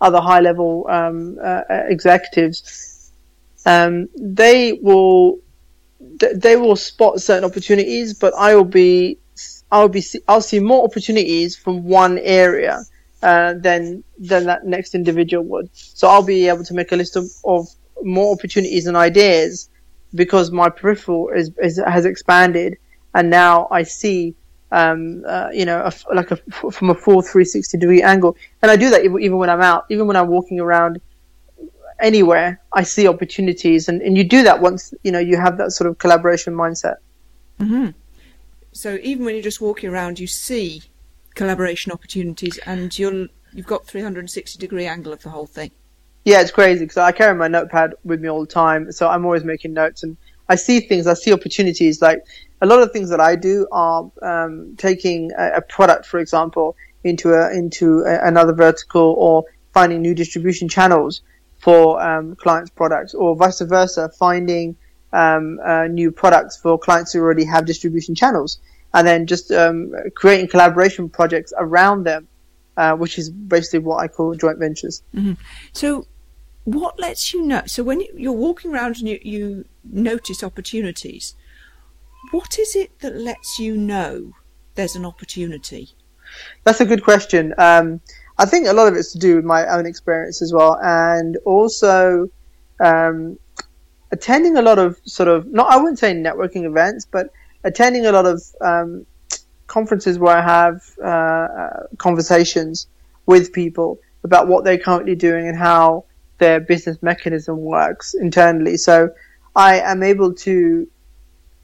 other 0.01 0.21
high 0.21 0.39
level 0.39 0.87
um, 0.89 1.37
uh, 1.43 1.63
executives, 1.69 3.11
um, 3.65 4.09
they 4.17 4.75
will 4.75 5.41
they 6.19 6.57
will 6.57 6.77
spot 6.77 7.21
certain 7.21 7.45
opportunities, 7.45 8.15
but 8.15 8.35
I 8.35 8.55
will 8.55 8.65
be 8.65 9.19
I'll 9.71 9.89
be 9.89 10.03
I'll 10.29 10.41
see 10.41 10.61
more 10.61 10.85
opportunities 10.85 11.57
from 11.57 11.85
one 11.85 12.19
area 12.19 12.83
uh, 13.23 13.55
than 13.55 14.05
than 14.19 14.45
that 14.47 14.67
next 14.67 14.95
individual 14.95 15.45
would. 15.45 15.69
So 15.73 16.09
I'll 16.09 16.23
be 16.23 16.49
able 16.49 16.65
to 16.65 16.75
make 16.75 16.93
a 16.93 16.97
list 16.97 17.17
of, 17.17 17.27
of 17.45 17.69
more 18.03 18.33
opportunities 18.33 18.87
and 18.87 18.97
ideas 18.97 19.69
because 20.15 20.51
my 20.51 20.69
peripheral 20.69 21.31
is, 21.31 21.51
is 21.63 21.81
has 21.87 22.05
expanded, 22.05 22.79
and 23.15 23.31
now 23.31 23.69
I 23.71 23.83
see 23.83 24.35
um, 24.73 25.25
uh, 25.27 25.49
you 25.53 25.65
know, 25.65 25.81
a, 25.85 26.15
like 26.15 26.31
a, 26.31 26.37
from 26.37 26.91
a 26.91 26.95
full 26.95 27.23
360 27.23 27.79
degree 27.79 28.03
angle. 28.03 28.37
And 28.63 28.71
I 28.71 28.77
do 28.77 28.91
that 28.91 29.05
even, 29.05 29.21
even 29.21 29.37
when 29.39 29.49
I'm 29.49 29.61
out, 29.61 29.87
even 29.91 30.07
when 30.07 30.17
I'm 30.17 30.29
walking 30.29 30.61
around 30.61 31.01
anywhere, 32.01 32.61
I 32.73 32.83
see 32.83 33.09
opportunities. 33.09 33.89
And, 33.89 34.03
and 34.03 34.17
you 34.17 34.25
do 34.25 34.43
that 34.43 34.61
once, 34.61 34.93
you 35.03 35.13
know, 35.13 35.19
you 35.19 35.37
have 35.37 35.59
that 35.59 35.73
sort 35.73 35.89
of 35.89 35.99
collaboration 35.99 36.55
mindset. 36.55 36.97
Mm-hmm. 37.61 37.91
So 38.73 38.99
even 39.03 39.25
when 39.25 39.35
you're 39.35 39.43
just 39.43 39.61
walking 39.61 39.91
around, 39.91 40.19
you 40.19 40.27
see 40.27 40.83
collaboration 41.35 41.93
opportunities 41.93 42.59
and 42.59 42.97
you're, 42.99 43.27
you've 43.53 43.67
got 43.67 43.87
360 43.87 44.59
degree 44.59 44.87
angle 44.87 45.13
of 45.13 45.23
the 45.23 45.31
whole 45.31 45.47
thing. 45.47 45.71
Yeah, 46.25 46.41
it's 46.41 46.51
crazy 46.51 46.81
because 46.81 46.97
I 46.97 47.13
carry 47.13 47.35
my 47.35 47.49
notepad 47.49 47.95
with 48.05 48.21
me 48.21 48.29
all 48.29 48.41
the 48.41 48.47
time. 48.47 48.91
So 48.93 49.09
I'm 49.09 49.25
always 49.25 49.45
making 49.45 49.73
notes 49.73 50.03
and 50.03 50.17
I 50.49 50.57
see 50.57 50.81
things, 50.81 51.07
I 51.07 51.15
see 51.15 51.33
opportunities. 51.33 52.03
Like 52.03 52.25
a 52.61 52.67
lot 52.67 52.83
of 52.83 52.93
things 52.93 53.11
that 53.11 53.21
I 53.21 53.37
do 53.37 53.67
are 53.73 54.11
um, 54.23 54.75
taking 54.77 55.31
a, 55.39 55.57
a, 55.57 55.61
product, 55.61 56.07
for 56.07 56.19
example, 56.19 56.77
into 57.05 57.33
a, 57.33 57.53
into 57.53 58.01
a, 58.01 58.27
another 58.27 58.53
vertical 58.53 59.15
or 59.19 59.45
finding 59.73 60.03
new 60.03 60.15
distribution 60.15 60.69
channels 60.69 61.23
for 61.59 62.01
um, 62.03 62.37
clients' 62.37 62.71
products, 62.71 63.15
or 63.15 63.37
vice 63.37 63.61
versa, 63.61 64.11
finding 64.19 64.77
um, 65.13 65.59
uh, 65.65 65.87
new 65.87 66.11
products 66.11 66.57
for 66.57 66.79
clients 66.79 67.13
who 67.13 67.21
already 67.21 67.45
have 67.45 67.65
distribution 67.65 68.15
channels, 68.15 68.59
and 68.95 69.07
then 69.07 69.27
just 69.27 69.51
um, 69.51 69.93
creating 70.15 70.49
collaboration 70.49 71.09
projects 71.09 71.53
around 71.59 72.05
them, 72.05 72.29
uh, 72.77 72.95
which 72.95 73.19
is 73.19 73.31
basically 73.31 73.81
what 73.81 73.99
I 74.03 74.09
call 74.09 74.35
joint 74.35 74.59
ventures. 74.59 75.03
Mm-hmm. 75.15 75.35
So, 75.73 76.07
what 76.65 76.99
lets 76.99 77.33
you 77.33 77.43
know? 77.43 77.63
So, 77.67 77.83
when 77.83 78.03
you're 78.15 78.33
walking 78.33 78.73
around 78.73 78.97
and 78.97 79.09
you, 79.09 79.19
you 79.23 79.65
notice 79.85 80.43
opportunities 80.43 81.35
what 82.31 82.59
is 82.59 82.75
it 82.75 82.99
that 83.01 83.17
lets 83.17 83.59
you 83.59 83.77
know 83.77 84.33
there's 84.75 84.97
an 84.97 85.05
opportunity? 85.05 85.91
That's 86.65 86.81
a 86.81 86.85
good 86.85 87.05
question. 87.05 87.55
Um, 87.59 88.01
I 88.39 88.45
think 88.45 88.67
a 88.67 88.73
lot 88.73 88.89
of 88.89 88.95
it's 88.95 89.13
to 89.13 89.19
do 89.19 89.37
with 89.37 89.45
my 89.45 89.67
own 89.67 89.87
experience 89.87 90.43
as 90.43 90.53
well, 90.53 90.79
and 90.83 91.37
also 91.45 92.29
um, 92.81 93.39
attending 94.13 94.57
a 94.57 94.63
lot 94.63 94.79
of 94.79 95.01
sort 95.05 95.29
of 95.29 95.47
not 95.53 95.71
I 95.71 95.77
wouldn't 95.77 95.99
say 95.99 96.13
networking 96.15 96.65
events, 96.65 97.07
but 97.11 97.31
attending 97.65 98.07
a 98.07 98.13
lot 98.13 98.27
of 98.27 98.43
um, 98.61 99.07
conferences 99.67 100.19
where 100.19 100.37
I 100.37 100.43
have 100.43 100.83
uh, 101.03 101.07
uh, 101.07 101.87
conversations 101.99 102.87
with 103.27 103.53
people 103.53 103.99
about 104.23 104.49
what 104.49 104.65
they're 104.65 104.79
currently 104.79 105.15
doing 105.15 105.49
and 105.49 105.57
how 105.57 106.05
their 106.39 106.61
business 106.61 107.03
mechanism 107.03 107.59
works 107.59 108.15
internally. 108.15 108.77
So 108.77 109.11
I 109.55 109.81
am 109.81 110.03
able 110.03 110.35
to 110.35 110.87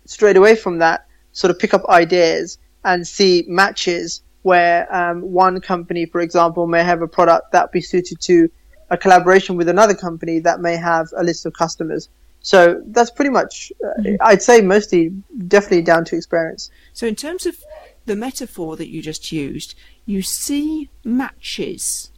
straight 0.07 0.37
away 0.37 0.57
from 0.57 0.79
that 0.79 1.07
sort 1.33 1.51
of 1.51 1.59
pick 1.59 1.75
up 1.75 1.85
ideas 1.89 2.59
and 2.85 3.07
see 3.07 3.45
matches 3.47 4.23
where 4.43 4.93
um, 4.95 5.23
one 5.23 5.61
company, 5.61 6.07
for 6.07 6.21
example, 6.21 6.67
may 6.67 6.83
have 6.83 7.03
a 7.03 7.09
product 7.09 7.53
that 7.53 7.73
be 7.73 7.81
suited 7.81 8.21
to 8.21 8.51
a 8.91 8.97
collaboration 8.97 9.57
with 9.57 9.69
another 9.69 9.95
company 9.95 10.39
that 10.41 10.61
may 10.61 10.77
have 10.77 11.09
a 11.17 11.23
list 11.23 11.47
of 11.47 11.53
customers. 11.55 12.09
So 12.41 12.83
that's 12.87 13.11
pretty 13.11 13.31
much, 13.31 13.73
uh, 13.85 14.01
mm-hmm. 14.01 14.17
I'd 14.21 14.43
say, 14.43 14.61
mostly 14.61 15.11
definitely 15.47 15.83
down 15.83 16.05
to 16.07 16.17
experience. 16.17 16.71
So, 16.93 17.07
in 17.07 17.15
terms 17.15 17.47
of 17.47 17.57
the 18.05 18.17
metaphor 18.17 18.77
that 18.77 18.89
you 18.89 19.01
just 19.01 19.31
used, 19.31 19.77
you 20.07 20.23
see 20.23 20.91
matches. 21.05 22.11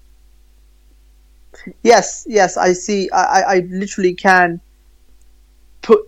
Yes, 1.82 2.26
yes, 2.26 2.56
I 2.56 2.72
see. 2.72 3.10
I, 3.10 3.42
I 3.42 3.58
literally 3.68 4.14
can 4.14 4.60
put 5.82 6.00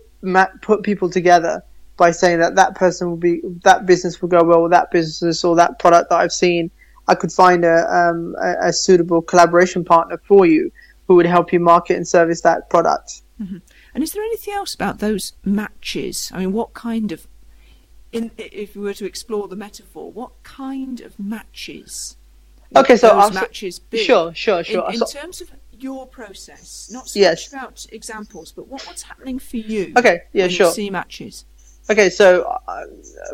put 0.61 0.81
people 0.81 1.09
together 1.09 1.63
by 1.97 2.11
saying 2.11 2.39
that 2.39 2.55
that 2.55 2.75
person 2.75 3.09
will 3.09 3.17
be 3.17 3.41
that 3.63 3.85
business 3.85 4.21
will 4.21 4.29
go 4.29 4.43
well 4.43 4.63
with 4.63 4.71
that 4.71 4.91
business 4.91 5.43
or 5.43 5.55
that 5.55 5.79
product 5.79 6.09
that 6.09 6.19
I've 6.19 6.31
seen. 6.31 6.71
I 7.07 7.15
could 7.15 7.31
find 7.31 7.63
a, 7.65 7.85
um, 7.93 8.35
a, 8.41 8.67
a 8.67 8.73
suitable 8.73 9.21
collaboration 9.21 9.83
partner 9.83 10.21
for 10.27 10.45
you 10.45 10.71
who 11.07 11.15
would 11.15 11.25
help 11.25 11.53
you 11.53 11.59
market 11.59 11.95
and 11.95 12.07
service 12.07 12.41
that 12.41 12.69
product. 12.69 13.21
Mm-hmm. 13.41 13.57
And 13.93 14.03
is 14.03 14.11
there 14.11 14.23
anything 14.23 14.53
else 14.53 14.75
about 14.75 14.99
those 14.99 15.33
matches? 15.43 16.31
I 16.33 16.39
mean, 16.39 16.51
what 16.51 16.73
kind 16.73 17.11
of, 17.11 17.27
in, 18.11 18.31
if 18.37 18.75
we 18.75 18.81
were 18.81 18.93
to 18.95 19.05
explore 19.05 19.47
the 19.47 19.55
metaphor, 19.55 20.11
what 20.11 20.43
kind 20.43 20.99
of 20.99 21.17
matches? 21.17 22.17
Okay, 22.75 22.97
so 22.97 23.09
those 23.09 23.33
matches 23.33 23.79
be? 23.79 23.99
Sure, 24.03 24.33
sure, 24.33 24.63
sure. 24.63 24.85
In, 24.87 24.95
in 24.95 24.99
so, 24.99 25.19
terms 25.19 25.39
of 25.39 25.51
your 25.71 26.05
process, 26.07 26.89
not 26.91 27.07
so 27.07 27.19
yes. 27.19 27.53
much 27.53 27.61
about 27.61 27.85
examples, 27.93 28.51
but 28.51 28.67
what, 28.67 28.85
what's 28.85 29.03
happening 29.03 29.39
for 29.39 29.57
you? 29.57 29.93
Okay, 29.95 30.21
yeah, 30.33 30.49
sure. 30.49 30.71
see 30.71 30.89
matches. 30.89 31.45
Okay, 31.89 32.09
so 32.09 32.43
uh, 32.67 32.83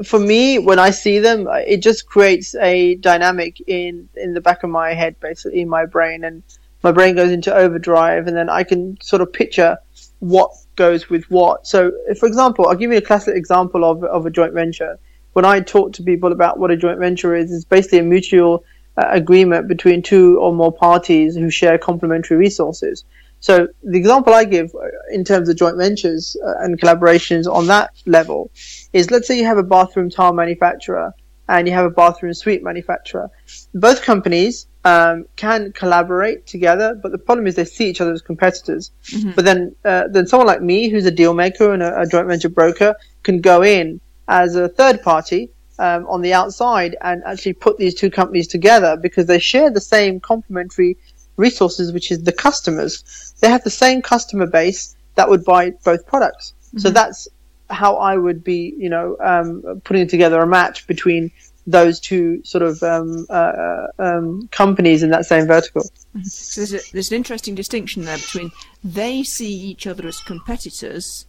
for 0.04 0.20
me, 0.20 0.60
when 0.60 0.78
I 0.78 0.92
see 0.92 1.18
them, 1.18 1.48
uh, 1.48 1.54
it 1.66 1.78
just 1.78 2.06
creates 2.06 2.54
a 2.56 2.96
dynamic 2.96 3.60
in 3.62 4.10
in 4.16 4.36
the 4.36 4.42
back 4.42 4.64
of 4.64 4.70
my 4.70 4.94
head, 4.94 5.20
basically 5.20 5.62
in 5.62 5.70
my 5.70 5.86
brain, 5.88 6.24
and 6.24 6.44
my 6.84 6.92
brain 6.92 7.16
goes 7.16 7.32
into 7.32 7.54
overdrive, 7.54 8.28
and 8.28 8.38
then 8.38 8.50
I 8.50 8.64
can 8.64 9.00
sort 9.02 9.24
of 9.24 9.34
picture 9.34 9.78
what 10.20 10.52
goes 10.76 11.10
with 11.10 11.24
what. 11.32 11.66
So, 11.66 11.92
for 12.20 12.28
example, 12.28 12.68
I'll 12.68 12.76
give 12.76 12.92
you 12.92 12.98
a 12.98 13.02
classic 13.02 13.36
example 13.36 13.84
of 13.84 14.04
of 14.04 14.28
a 14.28 14.30
joint 14.30 14.54
venture. 14.54 15.00
When 15.34 15.46
I 15.46 15.60
talk 15.62 15.94
to 15.94 16.04
people 16.04 16.32
about 16.32 16.60
what 16.60 16.70
a 16.70 16.78
joint 16.78 17.00
venture 17.00 17.36
is, 17.36 17.52
it's 17.52 17.66
basically 17.66 18.00
a 18.00 18.04
mutual 18.04 18.64
uh, 18.98 19.08
agreement 19.10 19.68
between 19.68 20.04
two 20.04 20.40
or 20.40 20.54
more 20.54 20.72
parties 20.72 21.36
who 21.36 21.50
share 21.50 21.80
complementary 21.80 22.38
resources. 22.38 23.04
So 23.44 23.68
the 23.84 23.98
example 23.98 24.34
I 24.34 24.46
give 24.46 24.74
uh, 24.74 24.88
in 25.12 25.26
terms 25.26 25.50
of 25.50 25.58
joint 25.58 25.76
ventures 25.76 26.38
uh, 26.42 26.64
and 26.64 26.80
collaborations 26.80 27.46
on 27.46 27.68
that 27.68 27.92
level 28.06 28.50
is 28.94 29.12
let's 29.12 29.28
say 29.28 29.38
you 29.38 29.44
have 29.44 29.58
a 29.58 29.64
bathroom 29.64 30.10
tile 30.10 30.32
manufacturer 30.32 31.14
and 31.50 31.68
you 31.68 31.74
have 31.74 31.86
a 31.86 31.90
bathroom 31.90 32.34
suite 32.34 32.64
manufacturer. 32.64 33.30
Both 33.76 34.02
companies 34.02 34.68
um, 34.86 35.26
can 35.36 35.74
collaborate 35.74 36.48
together, 36.48 36.96
but 36.96 37.12
the 37.12 37.18
problem 37.18 37.46
is 37.46 37.56
they 37.56 37.66
see 37.66 37.90
each 37.90 38.00
other 38.00 38.14
as 38.14 38.22
competitors. 38.22 38.92
Mm-hmm. 39.08 39.32
But 39.32 39.44
then, 39.44 39.76
uh, 39.84 40.08
then 40.08 40.26
someone 40.26 40.48
like 40.48 40.62
me, 40.62 40.88
who's 40.88 41.06
a 41.06 41.12
deal 41.12 41.34
maker 41.34 41.74
and 41.74 41.84
a, 41.84 42.00
a, 42.00 42.08
joint 42.08 42.28
venture 42.28 42.48
broker, 42.48 42.96
can 43.24 43.42
go 43.42 43.62
in 43.62 44.00
as 44.30 44.56
a 44.56 44.70
third 44.70 45.02
party 45.02 45.50
um, 45.80 46.08
on 46.08 46.22
the 46.22 46.34
outside 46.34 46.96
and 47.02 47.22
actually 47.26 47.54
put 47.54 47.78
these 47.78 47.94
two 47.94 48.10
companies 48.10 48.48
together 48.48 48.96
because 48.96 49.26
they 49.26 49.40
share 49.40 49.70
the 49.70 49.82
same 49.82 50.22
complementary 50.22 50.96
resources, 51.38 51.92
which 51.92 52.12
is 52.12 52.24
the 52.24 52.32
customers. 52.32 53.34
They 53.40 53.50
have 53.50 53.64
the 53.64 53.70
same 53.70 54.02
customer 54.02 54.46
base 54.46 54.96
that 55.16 55.30
would 55.30 55.44
buy 55.44 55.72
both 55.84 56.06
products. 56.08 56.54
Mm-hmm. 56.68 56.80
So 56.80 56.90
that's 56.90 57.28
how 57.70 57.96
I 57.96 58.18
would 58.18 58.44
be, 58.44 58.74
you 58.78 58.90
know, 58.90 59.18
um, 59.20 59.82
putting 59.84 60.08
together 60.08 60.40
a 60.42 60.48
match 60.48 60.88
between 60.88 61.32
those 61.66 62.00
two 62.00 62.44
sort 62.44 62.62
of 62.62 62.84
um, 62.84 63.26
uh, 63.30 63.88
um, 63.98 64.48
companies 64.52 65.02
in 65.02 65.10
that 65.12 65.26
same 65.26 65.48
vertical. 65.48 65.84
So 66.24 66.62
there's, 66.62 66.74
a, 66.74 66.92
there's, 66.92 67.12
an 67.12 67.16
interesting 67.16 67.56
distinction 67.56 68.04
there 68.04 68.18
between 68.18 68.52
they 68.84 69.24
see 69.24 69.54
each 69.54 69.88
other 69.88 70.08
as 70.08 70.20
competitors, 70.20 71.26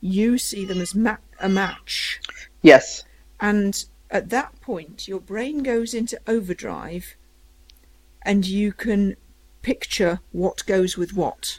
you 0.00 0.38
see 0.38 0.64
them 0.64 0.80
as 0.80 0.94
ma- 0.94 1.18
a 1.38 1.48
match. 1.48 2.20
Yes. 2.62 3.04
And 3.40 3.84
at 4.10 4.30
that 4.30 4.58
point, 4.60 5.06
your 5.06 5.20
brain 5.20 5.62
goes 5.62 5.92
into 5.92 6.18
overdrive, 6.26 7.14
and 8.22 8.46
you 8.46 8.72
can 8.72 9.16
picture 9.62 10.20
what 10.32 10.64
goes 10.66 10.96
with 10.96 11.14
what. 11.14 11.58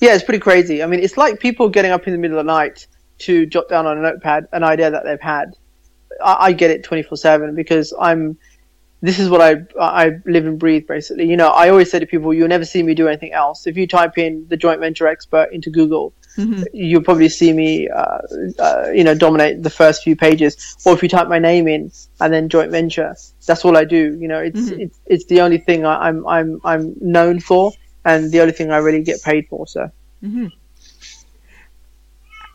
Yeah, 0.00 0.14
it's 0.14 0.24
pretty 0.24 0.40
crazy. 0.40 0.82
I 0.82 0.86
mean, 0.86 1.00
it's 1.00 1.16
like 1.16 1.40
people 1.40 1.68
getting 1.68 1.90
up 1.90 2.06
in 2.06 2.12
the 2.12 2.18
middle 2.18 2.38
of 2.38 2.46
the 2.46 2.52
night 2.52 2.86
to 3.18 3.46
jot 3.46 3.68
down 3.68 3.86
on 3.86 3.98
a 3.98 4.00
notepad 4.00 4.48
an 4.52 4.64
idea 4.64 4.90
that 4.90 5.04
they've 5.04 5.20
had. 5.20 5.56
I, 6.22 6.36
I 6.46 6.52
get 6.52 6.70
it 6.70 6.84
24 6.84 7.16
7 7.16 7.54
because 7.54 7.92
I'm, 7.98 8.38
this 9.02 9.18
is 9.18 9.28
what 9.28 9.40
I, 9.40 9.64
I 9.80 10.18
live 10.26 10.46
and 10.46 10.58
breathe 10.58 10.86
basically. 10.86 11.28
You 11.28 11.36
know, 11.36 11.48
I 11.48 11.68
always 11.68 11.90
say 11.90 11.98
to 11.98 12.06
people, 12.06 12.34
you'll 12.34 12.48
never 12.48 12.64
see 12.64 12.82
me 12.82 12.94
do 12.94 13.08
anything 13.08 13.32
else. 13.32 13.66
If 13.66 13.76
you 13.76 13.86
type 13.86 14.18
in 14.18 14.46
the 14.48 14.56
joint 14.56 14.80
venture 14.80 15.06
expert 15.06 15.52
into 15.52 15.70
Google, 15.70 16.12
mm-hmm. 16.36 16.62
you'll 16.72 17.02
probably 17.02 17.28
see 17.28 17.52
me, 17.52 17.88
uh, 17.88 18.18
uh, 18.58 18.90
you 18.94 19.04
know, 19.04 19.14
dominate 19.14 19.62
the 19.62 19.70
first 19.70 20.02
few 20.02 20.16
pages. 20.16 20.76
Or 20.84 20.94
if 20.94 21.02
you 21.02 21.08
type 21.08 21.28
my 21.28 21.38
name 21.38 21.68
in 21.68 21.92
and 22.20 22.32
then 22.32 22.48
joint 22.48 22.70
venture, 22.70 23.14
that's 23.46 23.64
all 23.64 23.76
I 23.76 23.84
do. 23.84 24.16
You 24.18 24.28
know, 24.28 24.40
it's 24.40 24.60
mm-hmm. 24.60 24.80
it's, 24.80 25.00
it's 25.06 25.24
the 25.26 25.40
only 25.40 25.58
thing 25.58 25.84
I, 25.84 26.08
am 26.08 26.26
I'm 26.26 26.60
I'm 26.64 26.94
known 27.00 27.40
for, 27.40 27.72
and 28.04 28.30
the 28.30 28.40
only 28.40 28.52
thing 28.52 28.70
I 28.70 28.78
really 28.78 29.02
get 29.02 29.22
paid 29.22 29.48
for. 29.48 29.66
So. 29.66 29.90
Mm-hmm. 30.22 30.46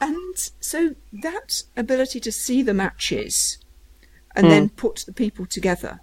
And 0.01 0.51
so 0.59 0.95
that 1.13 1.63
ability 1.77 2.19
to 2.19 2.31
see 2.31 2.61
the 2.61 2.73
matches 2.73 3.57
and 4.35 4.47
mm. 4.47 4.49
then 4.49 4.69
put 4.69 5.05
the 5.07 5.13
people 5.13 5.45
together. 5.45 6.01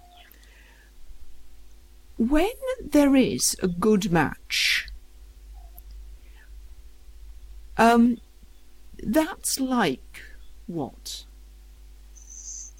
when 2.17 2.51
there 2.81 3.15
is 3.15 3.55
a 3.61 3.67
good 3.67 4.11
match, 4.11 4.87
um, 7.77 8.19
that's 9.01 9.59
like 9.59 10.21
what? 10.67 11.23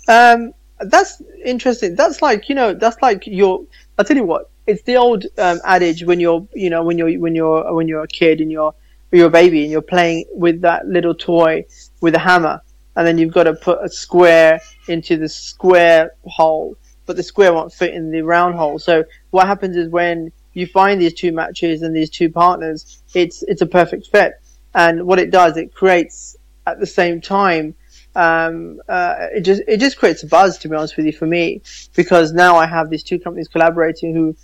Um, 0.08 0.54
that's 0.80 1.22
interesting. 1.44 1.96
That's 1.96 2.22
like 2.22 2.50
you 2.50 2.56
know, 2.56 2.74
that's 2.74 3.02
like 3.02 3.26
your. 3.28 3.66
I'll 3.98 4.06
tell 4.06 4.18
you 4.18 4.26
what. 4.26 4.50
It's 4.66 4.84
the 4.84 4.96
old 4.96 5.26
um, 5.38 5.60
adage 5.66 6.06
when 6.06 6.22
you're, 6.22 6.48
you 6.54 6.70
know, 6.70 6.84
when 6.84 6.98
you're 6.98 7.20
when 7.20 7.36
you're 7.36 7.74
when 7.74 7.88
you're 7.88 8.04
a 8.04 8.08
kid 8.08 8.40
and 8.40 8.52
you're 8.52 8.74
you're 9.12 9.28
a 9.28 9.32
baby 9.32 9.64
and 9.64 9.72
you're 9.72 9.82
playing 9.82 10.26
with 10.32 10.62
that 10.62 10.88
little 10.88 11.14
toy 11.14 11.66
with 12.02 12.16
a 12.16 12.20
hammer, 12.20 12.62
and 12.96 13.06
then 13.06 13.18
you've 13.18 13.34
got 13.34 13.44
to 13.44 13.54
put 13.54 13.80
a 13.84 13.90
square 13.90 14.60
into 14.88 15.18
the 15.18 15.28
square 15.28 16.12
hole, 16.26 16.78
but 17.06 17.16
the 17.16 17.24
square 17.24 17.54
won't 17.54 17.74
fit 17.74 17.94
in 17.94 18.12
the 18.12 18.22
round 18.22 18.56
hole. 18.56 18.80
So 18.80 19.04
what 19.32 19.48
happens 19.48 19.76
is 19.76 19.90
when 19.90 20.32
you 20.54 20.68
find 20.68 21.02
these 21.02 21.14
two 21.14 21.32
matches 21.32 21.82
and 21.82 21.96
these 21.96 22.10
two 22.10 22.30
partners, 22.30 23.02
it's 23.14 23.44
it's 23.44 23.62
a 23.62 23.66
perfect 23.66 24.08
fit. 24.08 24.34
And 24.74 25.06
what 25.06 25.20
it 25.20 25.32
does, 25.32 25.58
it 25.58 25.74
creates 25.74 26.36
at 26.66 26.80
the 26.80 26.88
same 26.88 27.22
time 27.22 27.76
um, 28.16 28.80
uh, 28.88 29.16
it 29.34 29.42
just 29.42 29.64
it 29.68 29.80
just 29.80 29.98
creates 29.98 30.22
a 30.24 30.28
buzz 30.28 30.58
to 30.60 30.70
be 30.70 30.76
honest 30.76 30.98
with 30.98 31.06
you 31.06 31.14
for 31.14 31.26
me 31.26 31.62
because 31.96 32.32
now 32.32 32.58
I 32.58 32.68
have 32.68 32.90
these 32.90 33.04
two 33.04 33.20
companies 33.20 33.48
collaborating 33.48 34.14
who 34.14 34.36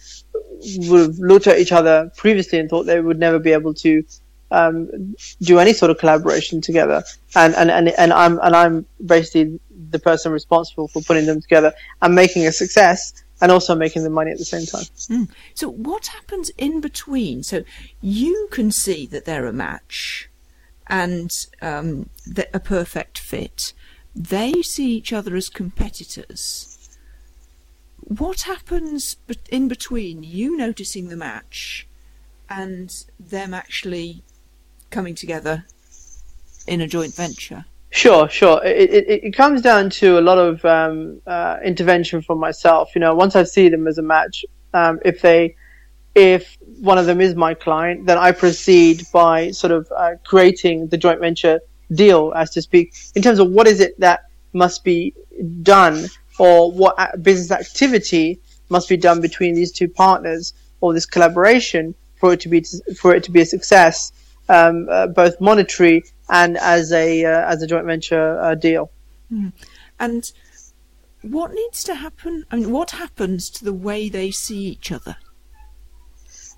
would 0.89 1.01
have 1.01 1.19
looked 1.19 1.47
at 1.47 1.59
each 1.59 1.71
other 1.71 2.11
previously 2.17 2.59
and 2.59 2.69
thought 2.69 2.83
they 2.83 2.99
would 2.99 3.19
never 3.19 3.37
be 3.37 3.51
able 3.51 3.73
to 3.75 4.03
um, 4.51 5.15
do 5.41 5.59
any 5.59 5.73
sort 5.73 5.91
of 5.91 5.99
collaboration 5.99 6.61
together. 6.61 7.03
And, 7.35 7.53
and, 7.55 7.69
and, 7.69 7.89
and 7.89 8.11
I'm 8.11 8.39
and 8.39 8.55
I'm 8.55 8.85
basically 9.05 9.59
the 9.91 9.99
person 9.99 10.31
responsible 10.31 10.87
for 10.87 11.01
putting 11.01 11.25
them 11.25 11.41
together 11.41 11.73
and 12.01 12.15
making 12.15 12.45
a 12.45 12.51
success 12.51 13.13
and 13.41 13.51
also 13.51 13.75
making 13.75 14.03
the 14.03 14.09
money 14.09 14.31
at 14.31 14.37
the 14.37 14.45
same 14.45 14.65
time. 14.65 14.83
Mm. 14.83 15.29
So 15.53 15.69
what 15.69 16.07
happens 16.07 16.49
in 16.57 16.81
between? 16.81 17.43
So 17.43 17.63
you 18.01 18.47
can 18.51 18.71
see 18.71 19.05
that 19.07 19.25
they're 19.25 19.45
a 19.45 19.53
match 19.53 20.29
and 20.87 21.31
um, 21.61 22.09
a 22.53 22.59
perfect 22.59 23.19
fit. 23.19 23.73
They 24.15 24.61
see 24.61 24.91
each 24.91 25.13
other 25.13 25.35
as 25.35 25.49
competitors. 25.49 26.97
What 27.99 28.41
happens 28.41 29.17
in 29.49 29.67
between 29.67 30.23
you 30.23 30.57
noticing 30.57 31.09
the 31.09 31.15
match 31.15 31.87
and 32.49 32.91
them 33.19 33.53
actually 33.53 34.23
coming 34.89 35.13
together 35.13 35.65
in 36.65 36.81
a 36.81 36.87
joint 36.87 37.13
venture? 37.13 37.65
Sure, 37.91 38.29
sure. 38.29 38.63
It, 38.63 38.91
it, 38.91 39.23
it 39.25 39.31
comes 39.31 39.61
down 39.61 39.89
to 39.91 40.19
a 40.19 40.21
lot 40.21 40.37
of 40.37 40.63
um, 40.63 41.21
uh, 41.25 41.57
intervention 41.63 42.21
from 42.21 42.39
myself. 42.39 42.91
You 42.95 43.01
know, 43.01 43.15
once 43.15 43.35
I 43.35 43.43
see 43.43 43.69
them 43.69 43.87
as 43.87 43.97
a 43.97 44.03
match, 44.03 44.45
um, 44.73 44.99
if 45.03 45.21
they 45.21 45.55
if 46.15 46.57
one 46.81 46.97
of 46.97 47.05
them 47.05 47.21
is 47.21 47.35
my 47.35 47.53
client, 47.53 48.05
then 48.05 48.17
I 48.17 48.31
proceed 48.31 49.03
by 49.11 49.51
sort 49.51 49.71
of 49.71 49.91
uh, 49.95 50.11
creating 50.23 50.87
the 50.87 50.97
joint 50.97 51.19
venture 51.19 51.61
deal, 51.91 52.33
as 52.35 52.51
to 52.51 52.61
speak, 52.61 52.93
in 53.15 53.21
terms 53.21 53.39
of 53.39 53.49
what 53.49 53.67
is 53.67 53.79
it 53.79 53.99
that 53.99 54.25
must 54.53 54.83
be 54.83 55.13
done 55.61 56.05
or 56.37 56.71
what 56.71 56.95
business 57.23 57.51
activity 57.51 58.39
must 58.69 58.87
be 58.89 58.97
done 58.97 59.21
between 59.21 59.55
these 59.55 59.71
two 59.71 59.87
partners 59.87 60.53
or 60.81 60.93
this 60.93 61.05
collaboration 61.05 61.95
for 62.15 62.33
it 62.33 62.39
to 62.41 62.49
be 62.49 62.63
for 62.97 63.15
it 63.15 63.23
to 63.23 63.31
be 63.31 63.41
a 63.41 63.45
success, 63.45 64.11
um, 64.49 64.87
uh, 64.89 65.07
both 65.07 65.39
monetary 65.39 66.03
and 66.29 66.57
as 66.57 66.91
a 66.91 67.25
uh, 67.25 67.51
as 67.51 67.61
a 67.61 67.67
joint 67.67 67.85
venture 67.85 68.39
uh, 68.39 68.55
deal. 68.55 68.91
Mm. 69.31 69.51
And 69.99 70.31
what 71.21 71.51
needs 71.53 71.83
to 71.83 71.95
happen? 71.95 72.45
I 72.51 72.57
mean, 72.57 72.71
what 72.71 72.91
happens 72.91 73.49
to 73.51 73.65
the 73.65 73.73
way 73.73 74.09
they 74.09 74.31
see 74.31 74.59
each 74.67 74.91
other? 74.91 75.17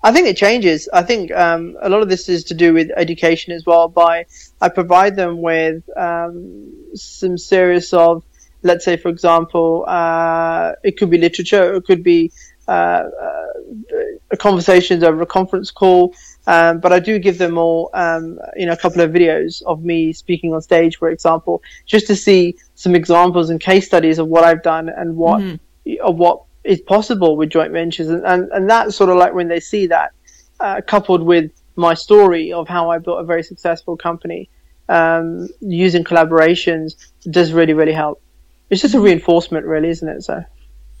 I 0.04 0.10
think 0.12 0.26
it 0.26 0.36
changes. 0.36 0.88
I 0.92 1.02
think 1.02 1.30
um, 1.32 1.76
a 1.80 1.88
lot 1.88 2.02
of 2.02 2.08
this 2.08 2.28
is 2.28 2.44
to 2.44 2.54
do 2.54 2.74
with 2.74 2.90
education 2.96 3.52
as 3.52 3.64
well. 3.64 3.88
By 3.88 4.26
I 4.60 4.68
provide 4.68 5.16
them 5.16 5.40
with 5.40 5.82
um, 5.96 6.72
some 6.94 7.38
series 7.38 7.92
of, 7.92 8.24
let's 8.62 8.84
say, 8.84 8.96
for 8.96 9.08
example, 9.08 9.84
uh, 9.86 10.72
it 10.82 10.96
could 10.96 11.10
be 11.10 11.18
literature, 11.18 11.74
it 11.74 11.84
could 11.84 12.02
be 12.02 12.32
uh, 12.66 12.70
uh, 12.70 14.36
conversations 14.38 15.04
over 15.04 15.22
a 15.22 15.26
conference 15.26 15.70
call. 15.70 16.14
Um, 16.46 16.80
but 16.80 16.92
I 16.92 16.98
do 16.98 17.18
give 17.18 17.38
them 17.38 17.56
all, 17.56 17.90
um, 17.94 18.38
you 18.56 18.66
know, 18.66 18.72
a 18.72 18.76
couple 18.76 19.00
of 19.00 19.12
videos 19.12 19.62
of 19.62 19.84
me 19.84 20.12
speaking 20.12 20.52
on 20.52 20.60
stage, 20.60 20.96
for 20.96 21.08
example, 21.08 21.62
just 21.86 22.06
to 22.08 22.16
see 22.16 22.56
some 22.74 22.94
examples 22.94 23.48
and 23.48 23.60
case 23.60 23.86
studies 23.86 24.18
of 24.18 24.26
what 24.26 24.42
I've 24.42 24.62
done 24.62 24.88
and 24.88 25.16
what, 25.16 25.40
mm-hmm. 25.40 25.94
of 26.04 26.16
what 26.16 26.42
is 26.64 26.80
possible 26.80 27.36
with 27.36 27.50
joint 27.50 27.72
ventures, 27.72 28.08
and 28.08 28.24
and, 28.24 28.50
and 28.52 28.70
that's 28.70 28.96
sort 28.96 29.10
of 29.10 29.16
like 29.16 29.34
when 29.34 29.48
they 29.48 29.60
see 29.60 29.86
that 29.88 30.12
uh, 30.60 30.80
coupled 30.86 31.22
with 31.22 31.50
my 31.76 31.94
story 31.94 32.52
of 32.52 32.68
how 32.68 32.90
I 32.90 32.98
built 32.98 33.20
a 33.20 33.24
very 33.24 33.42
successful 33.42 33.96
company 33.96 34.48
um, 34.88 35.48
using 35.60 36.04
collaborations 36.04 36.94
does 37.30 37.52
really 37.52 37.72
really 37.72 37.92
help. 37.92 38.22
It's 38.70 38.80
just 38.80 38.94
a 38.94 39.00
reinforcement, 39.00 39.66
really, 39.66 39.88
isn't 39.90 40.08
it? 40.08 40.22
So. 40.22 40.44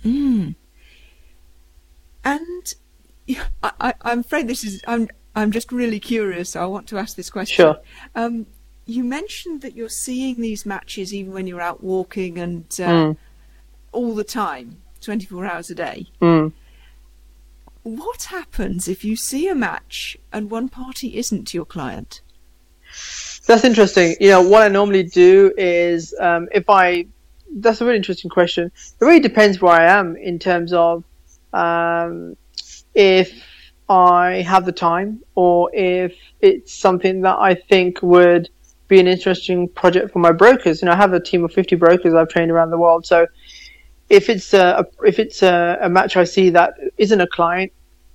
Mm. 0.04 0.54
And 2.24 2.74
I, 3.62 3.94
am 4.04 4.20
afraid 4.20 4.48
this 4.48 4.64
is. 4.64 4.82
I'm. 4.86 5.08
I'm 5.34 5.50
just 5.50 5.72
really 5.72 6.00
curious. 6.00 6.50
So 6.50 6.62
I 6.62 6.66
want 6.66 6.86
to 6.88 6.98
ask 6.98 7.16
this 7.16 7.30
question. 7.30 7.64
Sure. 7.64 7.78
Um, 8.14 8.46
you 8.86 9.04
mentioned 9.04 9.62
that 9.62 9.74
you're 9.74 9.88
seeing 9.88 10.40
these 10.40 10.66
matches 10.66 11.14
even 11.14 11.32
when 11.32 11.46
you're 11.46 11.60
out 11.60 11.82
walking 11.82 12.38
and 12.38 12.64
uh, 12.80 12.88
mm. 12.88 13.16
all 13.92 14.14
the 14.14 14.24
time. 14.24 14.78
24 15.02 15.44
hours 15.46 15.70
a 15.70 15.74
day. 15.74 16.06
Mm. 16.20 16.52
What 17.82 18.24
happens 18.24 18.88
if 18.88 19.04
you 19.04 19.16
see 19.16 19.48
a 19.48 19.54
match 19.54 20.16
and 20.32 20.50
one 20.50 20.68
party 20.68 21.16
isn't 21.16 21.52
your 21.52 21.64
client? 21.64 22.20
That's 23.46 23.64
interesting. 23.64 24.14
You 24.20 24.30
know, 24.30 24.42
what 24.42 24.62
I 24.62 24.68
normally 24.68 25.02
do 25.02 25.52
is 25.58 26.14
um, 26.20 26.48
if 26.52 26.70
I, 26.70 27.06
that's 27.56 27.80
a 27.80 27.84
really 27.84 27.96
interesting 27.96 28.30
question. 28.30 28.66
It 28.66 29.04
really 29.04 29.20
depends 29.20 29.60
where 29.60 29.72
I 29.72 29.98
am 29.98 30.16
in 30.16 30.38
terms 30.38 30.72
of 30.72 31.02
um, 31.52 32.36
if 32.94 33.44
I 33.92 34.40
have 34.40 34.64
the 34.64 34.72
time 34.72 35.22
or 35.34 35.70
if 35.74 36.16
it's 36.40 36.72
something 36.72 37.20
that 37.22 37.36
I 37.38 37.54
think 37.54 38.02
would 38.02 38.48
be 38.88 38.98
an 38.98 39.06
interesting 39.06 39.68
project 39.68 40.12
for 40.12 40.18
my 40.18 40.32
brokers. 40.32 40.80
You 40.80 40.86
know, 40.86 40.92
I 40.92 40.96
have 40.96 41.12
a 41.12 41.20
team 41.20 41.44
of 41.44 41.52
50 41.52 41.76
brokers 41.76 42.14
I've 42.14 42.30
trained 42.30 42.50
around 42.50 42.70
the 42.70 42.78
world. 42.78 43.04
So 43.04 43.26
if 44.08 44.30
it's 44.30 44.54
a, 44.54 44.86
if 45.04 45.18
it's 45.18 45.42
a, 45.42 45.78
a, 45.82 45.90
match 45.90 46.16
I 46.16 46.24
see 46.24 46.48
that 46.50 46.72
isn't 46.96 47.20
a 47.20 47.26
client, 47.26 47.70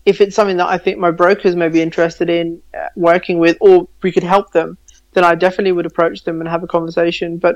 if 0.05 0.19
it's 0.19 0.35
something 0.35 0.57
that 0.57 0.67
I 0.67 0.79
think 0.79 0.97
my 0.97 1.11
brokers 1.11 1.55
may 1.55 1.69
be 1.69 1.81
interested 1.81 2.27
in 2.27 2.59
uh, 2.73 2.87
working 2.95 3.37
with, 3.37 3.57
or 3.61 3.87
we 4.01 4.11
could 4.11 4.23
help 4.23 4.53
them, 4.53 4.79
then 5.13 5.23
I 5.23 5.35
definitely 5.35 5.73
would 5.73 5.85
approach 5.85 6.23
them 6.23 6.39
and 6.41 6.49
have 6.49 6.63
a 6.63 6.67
conversation. 6.67 7.37
But 7.37 7.55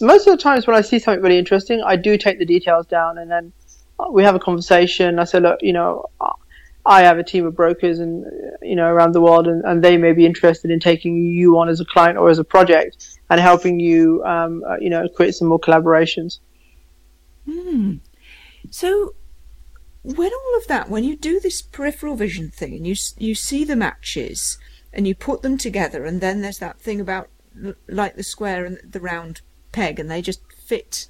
most 0.00 0.26
of 0.26 0.36
the 0.36 0.42
times 0.42 0.66
when 0.66 0.74
I 0.76 0.80
see 0.80 0.98
something 0.98 1.22
really 1.22 1.38
interesting, 1.38 1.82
I 1.82 1.94
do 1.94 2.18
take 2.18 2.40
the 2.40 2.46
details 2.46 2.86
down 2.86 3.18
and 3.18 3.30
then 3.30 3.52
we 4.10 4.24
have 4.24 4.34
a 4.34 4.40
conversation. 4.40 5.20
I 5.20 5.24
say, 5.24 5.38
look, 5.38 5.62
you 5.62 5.72
know, 5.72 6.06
I 6.86 7.02
have 7.02 7.18
a 7.18 7.24
team 7.24 7.46
of 7.46 7.56
brokers 7.56 7.98
and 7.98 8.24
you 8.62 8.76
know 8.76 8.86
around 8.86 9.12
the 9.12 9.20
world, 9.20 9.46
and, 9.46 9.64
and 9.64 9.82
they 9.82 9.96
may 9.96 10.12
be 10.12 10.26
interested 10.26 10.70
in 10.70 10.80
taking 10.80 11.16
you 11.16 11.58
on 11.58 11.68
as 11.68 11.80
a 11.80 11.84
client 11.84 12.18
or 12.18 12.28
as 12.28 12.38
a 12.38 12.44
project 12.44 13.18
and 13.30 13.40
helping 13.40 13.80
you, 13.80 14.22
um, 14.24 14.62
uh, 14.68 14.76
you 14.78 14.90
know, 14.90 15.08
create 15.08 15.34
some 15.34 15.48
more 15.48 15.58
collaborations. 15.58 16.40
Hmm. 17.48 17.96
So, 18.70 19.14
when 20.02 20.30
all 20.32 20.56
of 20.58 20.66
that, 20.66 20.90
when 20.90 21.04
you 21.04 21.16
do 21.16 21.40
this 21.40 21.62
peripheral 21.62 22.16
vision 22.16 22.50
thing 22.50 22.74
and 22.74 22.86
you 22.86 22.94
you 23.18 23.34
see 23.34 23.64
the 23.64 23.76
matches 23.76 24.58
and 24.92 25.08
you 25.08 25.14
put 25.14 25.42
them 25.42 25.56
together, 25.56 26.04
and 26.04 26.20
then 26.20 26.42
there's 26.42 26.58
that 26.58 26.80
thing 26.80 27.00
about 27.00 27.30
like 27.88 28.16
the 28.16 28.22
square 28.22 28.66
and 28.66 28.78
the 28.84 29.00
round 29.00 29.40
peg, 29.72 29.98
and 29.98 30.10
they 30.10 30.20
just 30.20 30.40
fit. 30.52 31.08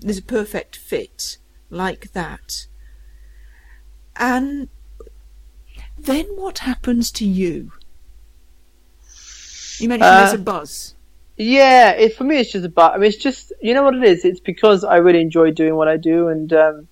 There's 0.00 0.18
a 0.18 0.22
perfect 0.22 0.76
fit 0.76 1.36
like 1.68 2.12
that. 2.12 2.66
And 4.18 4.68
then 5.98 6.24
what 6.36 6.58
happens 6.58 7.10
to 7.12 7.26
you? 7.26 7.72
You 9.78 9.88
mentioned 9.88 10.08
uh, 10.08 10.20
there's 10.20 10.40
a 10.40 10.42
buzz. 10.42 10.94
Yeah, 11.36 11.90
it, 11.90 12.16
for 12.16 12.24
me, 12.24 12.38
it's 12.38 12.52
just 12.52 12.64
a 12.64 12.68
buzz. 12.70 12.92
I 12.94 12.98
mean, 12.98 13.08
it's 13.08 13.16
just 13.22 13.52
you 13.60 13.74
know 13.74 13.82
what 13.82 13.94
it 13.94 14.04
is. 14.04 14.24
It's 14.24 14.40
because 14.40 14.84
I 14.84 14.96
really 14.96 15.20
enjoy 15.20 15.50
doing 15.50 15.74
what 15.76 15.88
I 15.88 15.96
do, 15.96 16.28
and 16.28 16.52
um, 16.52 16.88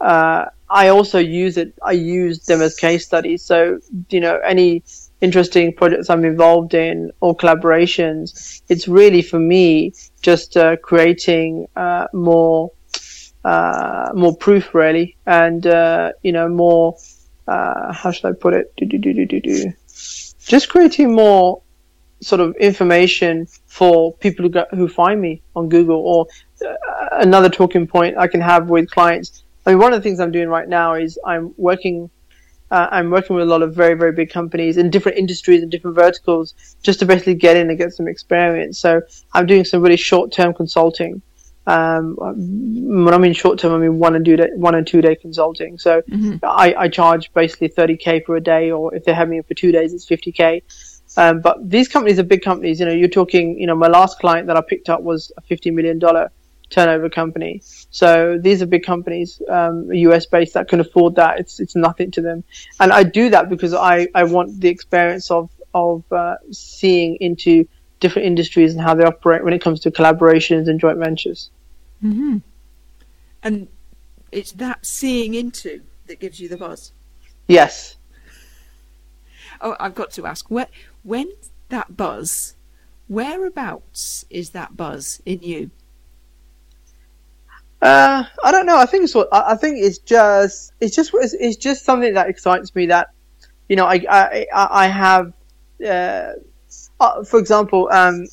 uh, 0.00 0.46
I 0.68 0.88
also 0.88 1.18
use 1.18 1.56
it. 1.56 1.74
I 1.82 1.92
use 1.92 2.44
them 2.46 2.60
as 2.60 2.76
case 2.76 3.06
studies. 3.06 3.42
So 3.44 3.80
you 4.10 4.20
know, 4.20 4.38
any 4.38 4.82
interesting 5.20 5.72
projects 5.74 6.10
I'm 6.10 6.24
involved 6.24 6.74
in 6.74 7.12
or 7.20 7.36
collaborations, 7.36 8.62
it's 8.68 8.88
really 8.88 9.22
for 9.22 9.38
me 9.38 9.92
just 10.20 10.56
uh, 10.56 10.76
creating 10.76 11.68
uh, 11.76 12.08
more 12.12 12.72
uh, 13.44 14.10
more 14.14 14.36
proof, 14.36 14.74
really, 14.74 15.16
and 15.26 15.66
uh, 15.66 16.12
you 16.22 16.32
know, 16.32 16.48
more. 16.48 16.96
Uh, 17.46 17.92
how 17.92 18.10
should 18.10 18.26
I 18.26 18.32
put 18.32 18.54
it? 18.54 18.72
Do, 18.76 18.86
do, 18.86 18.98
do, 18.98 19.12
do, 19.12 19.26
do, 19.26 19.40
do. 19.40 19.72
Just 20.44 20.68
creating 20.68 21.14
more 21.14 21.62
sort 22.20 22.40
of 22.40 22.54
information 22.56 23.46
for 23.66 24.12
people 24.14 24.44
who, 24.44 24.48
go, 24.48 24.64
who 24.70 24.88
find 24.88 25.20
me 25.20 25.42
on 25.56 25.68
Google 25.68 25.98
or 25.98 26.26
uh, 26.64 27.08
another 27.12 27.48
talking 27.48 27.86
point 27.86 28.16
I 28.16 28.28
can 28.28 28.40
have 28.40 28.70
with 28.70 28.90
clients 28.90 29.42
I 29.64 29.70
mean, 29.70 29.78
one 29.78 29.92
of 29.92 30.02
the 30.02 30.02
things 30.02 30.20
I'm 30.20 30.32
doing 30.32 30.48
right 30.48 30.68
now 30.68 30.94
is 30.94 31.18
I'm 31.24 31.54
working. 31.56 32.10
Uh, 32.70 32.88
I'm 32.90 33.10
working 33.10 33.36
with 33.36 33.42
a 33.42 33.50
lot 33.50 33.60
of 33.60 33.74
very, 33.74 33.94
very 33.94 34.12
big 34.12 34.30
companies 34.30 34.78
in 34.78 34.88
different 34.88 35.18
industries 35.18 35.60
and 35.60 35.70
different 35.70 35.94
verticals 35.94 36.54
just 36.82 37.00
to 37.00 37.06
basically 37.06 37.34
get 37.34 37.54
in 37.54 37.68
and 37.68 37.76
get 37.76 37.92
some 37.92 38.08
experience. 38.08 38.78
So 38.78 39.02
I'm 39.34 39.44
doing 39.44 39.66
some 39.66 39.82
really 39.82 39.98
short-term 39.98 40.54
consulting. 40.54 41.20
Um, 41.66 42.16
when 42.18 43.14
I 43.14 43.18
mean 43.18 43.32
short-term, 43.32 43.72
I 43.72 43.78
mean 43.78 43.98
one 43.98 44.16
and 44.16 44.24
two 44.24 44.36
day, 44.36 44.48
one 44.54 44.74
and 44.74 44.86
two 44.86 45.00
day 45.00 45.14
consulting. 45.14 45.78
So 45.78 46.02
mm-hmm. 46.02 46.36
I, 46.42 46.74
I 46.76 46.88
charge 46.88 47.32
basically 47.32 47.68
30k 47.68 48.24
for 48.24 48.36
a 48.36 48.40
day, 48.40 48.70
or 48.70 48.94
if 48.94 49.04
they 49.04 49.14
have 49.14 49.28
me 49.28 49.40
for 49.42 49.54
two 49.54 49.72
days, 49.72 49.94
it's 49.94 50.06
50k. 50.06 50.62
Um, 51.16 51.40
but 51.40 51.68
these 51.68 51.88
companies 51.88 52.18
are 52.18 52.24
big 52.24 52.42
companies. 52.42 52.80
You 52.80 52.86
know, 52.86 52.92
you're 52.92 53.08
talking. 53.08 53.58
You 53.58 53.66
know, 53.66 53.76
my 53.76 53.88
last 53.88 54.18
client 54.18 54.46
that 54.48 54.56
I 54.56 54.62
picked 54.62 54.88
up 54.88 55.02
was 55.02 55.30
a 55.36 55.40
50 55.42 55.70
million 55.70 55.98
dollar 55.98 56.32
turnover 56.72 57.08
company. 57.08 57.60
So 57.90 58.38
these 58.40 58.62
are 58.62 58.66
big 58.66 58.84
companies, 58.84 59.40
um, 59.48 59.92
US 59.92 60.26
based 60.26 60.54
that 60.54 60.68
can 60.68 60.80
afford 60.80 61.14
that. 61.16 61.38
It's 61.38 61.60
it's 61.60 61.76
nothing 61.76 62.10
to 62.12 62.22
them, 62.22 62.44
and 62.80 62.92
I 62.92 63.04
do 63.04 63.30
that 63.30 63.48
because 63.48 63.74
I, 63.74 64.08
I 64.14 64.24
want 64.24 64.60
the 64.60 64.68
experience 64.68 65.30
of 65.30 65.50
of 65.74 66.10
uh, 66.10 66.36
seeing 66.50 67.16
into 67.20 67.68
different 68.02 68.26
industries 68.26 68.74
and 68.74 68.82
how 68.82 68.94
they 68.94 69.04
operate 69.04 69.42
when 69.42 69.54
it 69.54 69.62
comes 69.62 69.80
to 69.80 69.90
collaborations 69.90 70.68
and 70.68 70.78
joint 70.78 70.98
ventures. 70.98 71.50
Mm-hmm. 72.04 72.38
And 73.42 73.68
it's 74.30 74.52
that 74.52 74.84
seeing 74.84 75.32
into 75.34 75.80
that 76.06 76.20
gives 76.20 76.38
you 76.38 76.48
the 76.48 76.58
buzz. 76.58 76.92
Yes. 77.48 77.96
Oh, 79.60 79.76
I've 79.80 79.94
got 79.94 80.10
to 80.12 80.26
ask, 80.26 80.50
where, 80.50 80.68
when 81.02 81.32
that 81.70 81.96
buzz, 81.96 82.56
whereabouts 83.08 84.24
is 84.28 84.50
that 84.50 84.76
buzz 84.76 85.22
in 85.24 85.40
you? 85.42 85.70
Uh, 87.80 88.24
I 88.44 88.52
don't 88.52 88.66
know. 88.66 88.78
I 88.78 88.86
think 88.86 89.04
it's 89.04 89.14
what 89.14 89.28
I 89.32 89.56
think 89.56 89.78
it's 89.78 89.98
just 89.98 90.72
it's 90.80 90.94
just 90.94 91.10
it's, 91.14 91.34
it's 91.34 91.56
just 91.56 91.84
something 91.84 92.14
that 92.14 92.28
excites 92.28 92.72
me. 92.76 92.86
That 92.86 93.08
you 93.68 93.74
know, 93.74 93.86
I 93.86 94.04
I 94.08 94.46
I 94.52 94.86
have, 94.86 95.32
uh, 95.84 96.34
uh, 97.02 97.24
for 97.24 97.38
example, 97.38 97.88
um, 97.92 98.26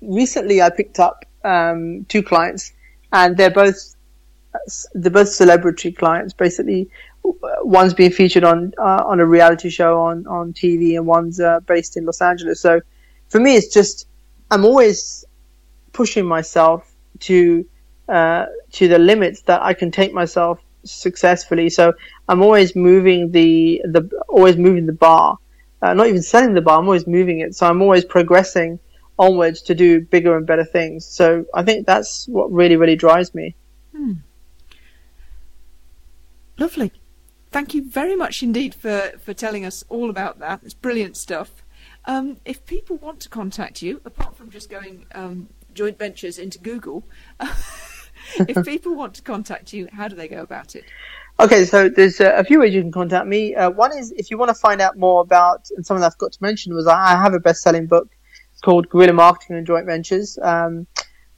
recently 0.00 0.62
I 0.62 0.70
picked 0.70 0.98
up 1.00 1.24
um, 1.44 2.06
two 2.08 2.22
clients, 2.22 2.72
and 3.12 3.36
they're 3.36 3.50
both 3.50 3.96
they're 4.94 5.10
both 5.10 5.28
celebrity 5.28 5.92
clients. 5.92 6.32
Basically, 6.32 6.88
one's 7.24 7.94
being 7.94 8.10
featured 8.10 8.44
on 8.44 8.72
uh, 8.78 9.02
on 9.04 9.20
a 9.20 9.26
reality 9.26 9.68
show 9.68 10.00
on 10.00 10.26
on 10.26 10.52
TV, 10.52 10.96
and 10.96 11.06
one's 11.06 11.40
uh, 11.40 11.60
based 11.60 11.96
in 11.96 12.06
Los 12.06 12.20
Angeles. 12.20 12.60
So, 12.60 12.80
for 13.28 13.40
me, 13.40 13.56
it's 13.56 13.72
just 13.72 14.06
I'm 14.50 14.64
always 14.64 15.24
pushing 15.92 16.24
myself 16.24 16.94
to 17.20 17.66
uh, 18.08 18.46
to 18.72 18.88
the 18.88 18.98
limits 18.98 19.42
that 19.42 19.60
I 19.62 19.74
can 19.74 19.90
take 19.90 20.12
myself 20.12 20.60
successfully. 20.84 21.68
So 21.68 21.92
I'm 22.28 22.42
always 22.42 22.74
moving 22.74 23.32
the 23.32 23.82
the 23.84 24.08
always 24.28 24.56
moving 24.56 24.86
the 24.86 24.92
bar. 24.92 25.38
Uh, 25.80 25.94
not 25.94 26.08
even 26.08 26.22
setting 26.22 26.54
the 26.54 26.60
bar. 26.60 26.78
I'm 26.78 26.86
always 26.86 27.06
moving 27.06 27.40
it. 27.40 27.54
So 27.54 27.66
I'm 27.66 27.80
always 27.82 28.04
progressing 28.04 28.80
onwards 29.18 29.62
to 29.62 29.74
do 29.74 30.00
bigger 30.00 30.36
and 30.36 30.46
better 30.46 30.64
things. 30.64 31.04
So 31.04 31.44
I 31.54 31.62
think 31.62 31.86
that's 31.86 32.26
what 32.28 32.50
really 32.52 32.76
really 32.76 32.96
drives 32.96 33.34
me. 33.34 33.54
Hmm. 33.94 34.12
Lovely. 36.58 36.92
Thank 37.50 37.72
you 37.72 37.88
very 37.88 38.14
much 38.14 38.42
indeed 38.42 38.74
for, 38.74 39.12
for 39.20 39.32
telling 39.32 39.64
us 39.64 39.84
all 39.88 40.10
about 40.10 40.38
that. 40.40 40.60
It's 40.62 40.74
brilliant 40.74 41.16
stuff. 41.16 41.64
Um, 42.04 42.38
if 42.44 42.64
people 42.66 42.96
want 42.96 43.20
to 43.20 43.28
contact 43.28 43.80
you, 43.80 44.00
apart 44.04 44.36
from 44.36 44.50
just 44.50 44.68
going 44.68 45.06
um, 45.14 45.48
joint 45.72 45.98
ventures 45.98 46.38
into 46.38 46.58
Google, 46.58 47.04
if 48.36 48.64
people 48.66 48.94
want 48.94 49.14
to 49.14 49.22
contact 49.22 49.72
you, 49.72 49.88
how 49.92 50.08
do 50.08 50.16
they 50.16 50.28
go 50.28 50.42
about 50.42 50.76
it? 50.76 50.84
Okay, 51.40 51.66
so 51.66 51.88
there's 51.88 52.20
uh, 52.20 52.32
a 52.36 52.42
few 52.42 52.58
ways 52.58 52.74
you 52.74 52.82
can 52.82 52.90
contact 52.90 53.28
me. 53.28 53.54
Uh, 53.54 53.70
one 53.70 53.96
is 53.96 54.10
if 54.10 54.28
you 54.28 54.36
want 54.36 54.48
to 54.48 54.56
find 54.56 54.80
out 54.80 54.98
more 54.98 55.20
about, 55.20 55.68
and 55.76 55.86
something 55.86 56.02
I 56.02 56.10
forgot 56.10 56.32
to 56.32 56.42
mention 56.42 56.74
was 56.74 56.88
I 56.88 57.10
have 57.10 57.32
a 57.32 57.38
best-selling 57.38 57.86
book 57.86 58.08
called 58.64 58.88
Guerrilla 58.88 59.12
Marketing 59.12 59.54
and 59.54 59.64
Joint 59.64 59.86
Ventures, 59.86 60.36
um, 60.42 60.88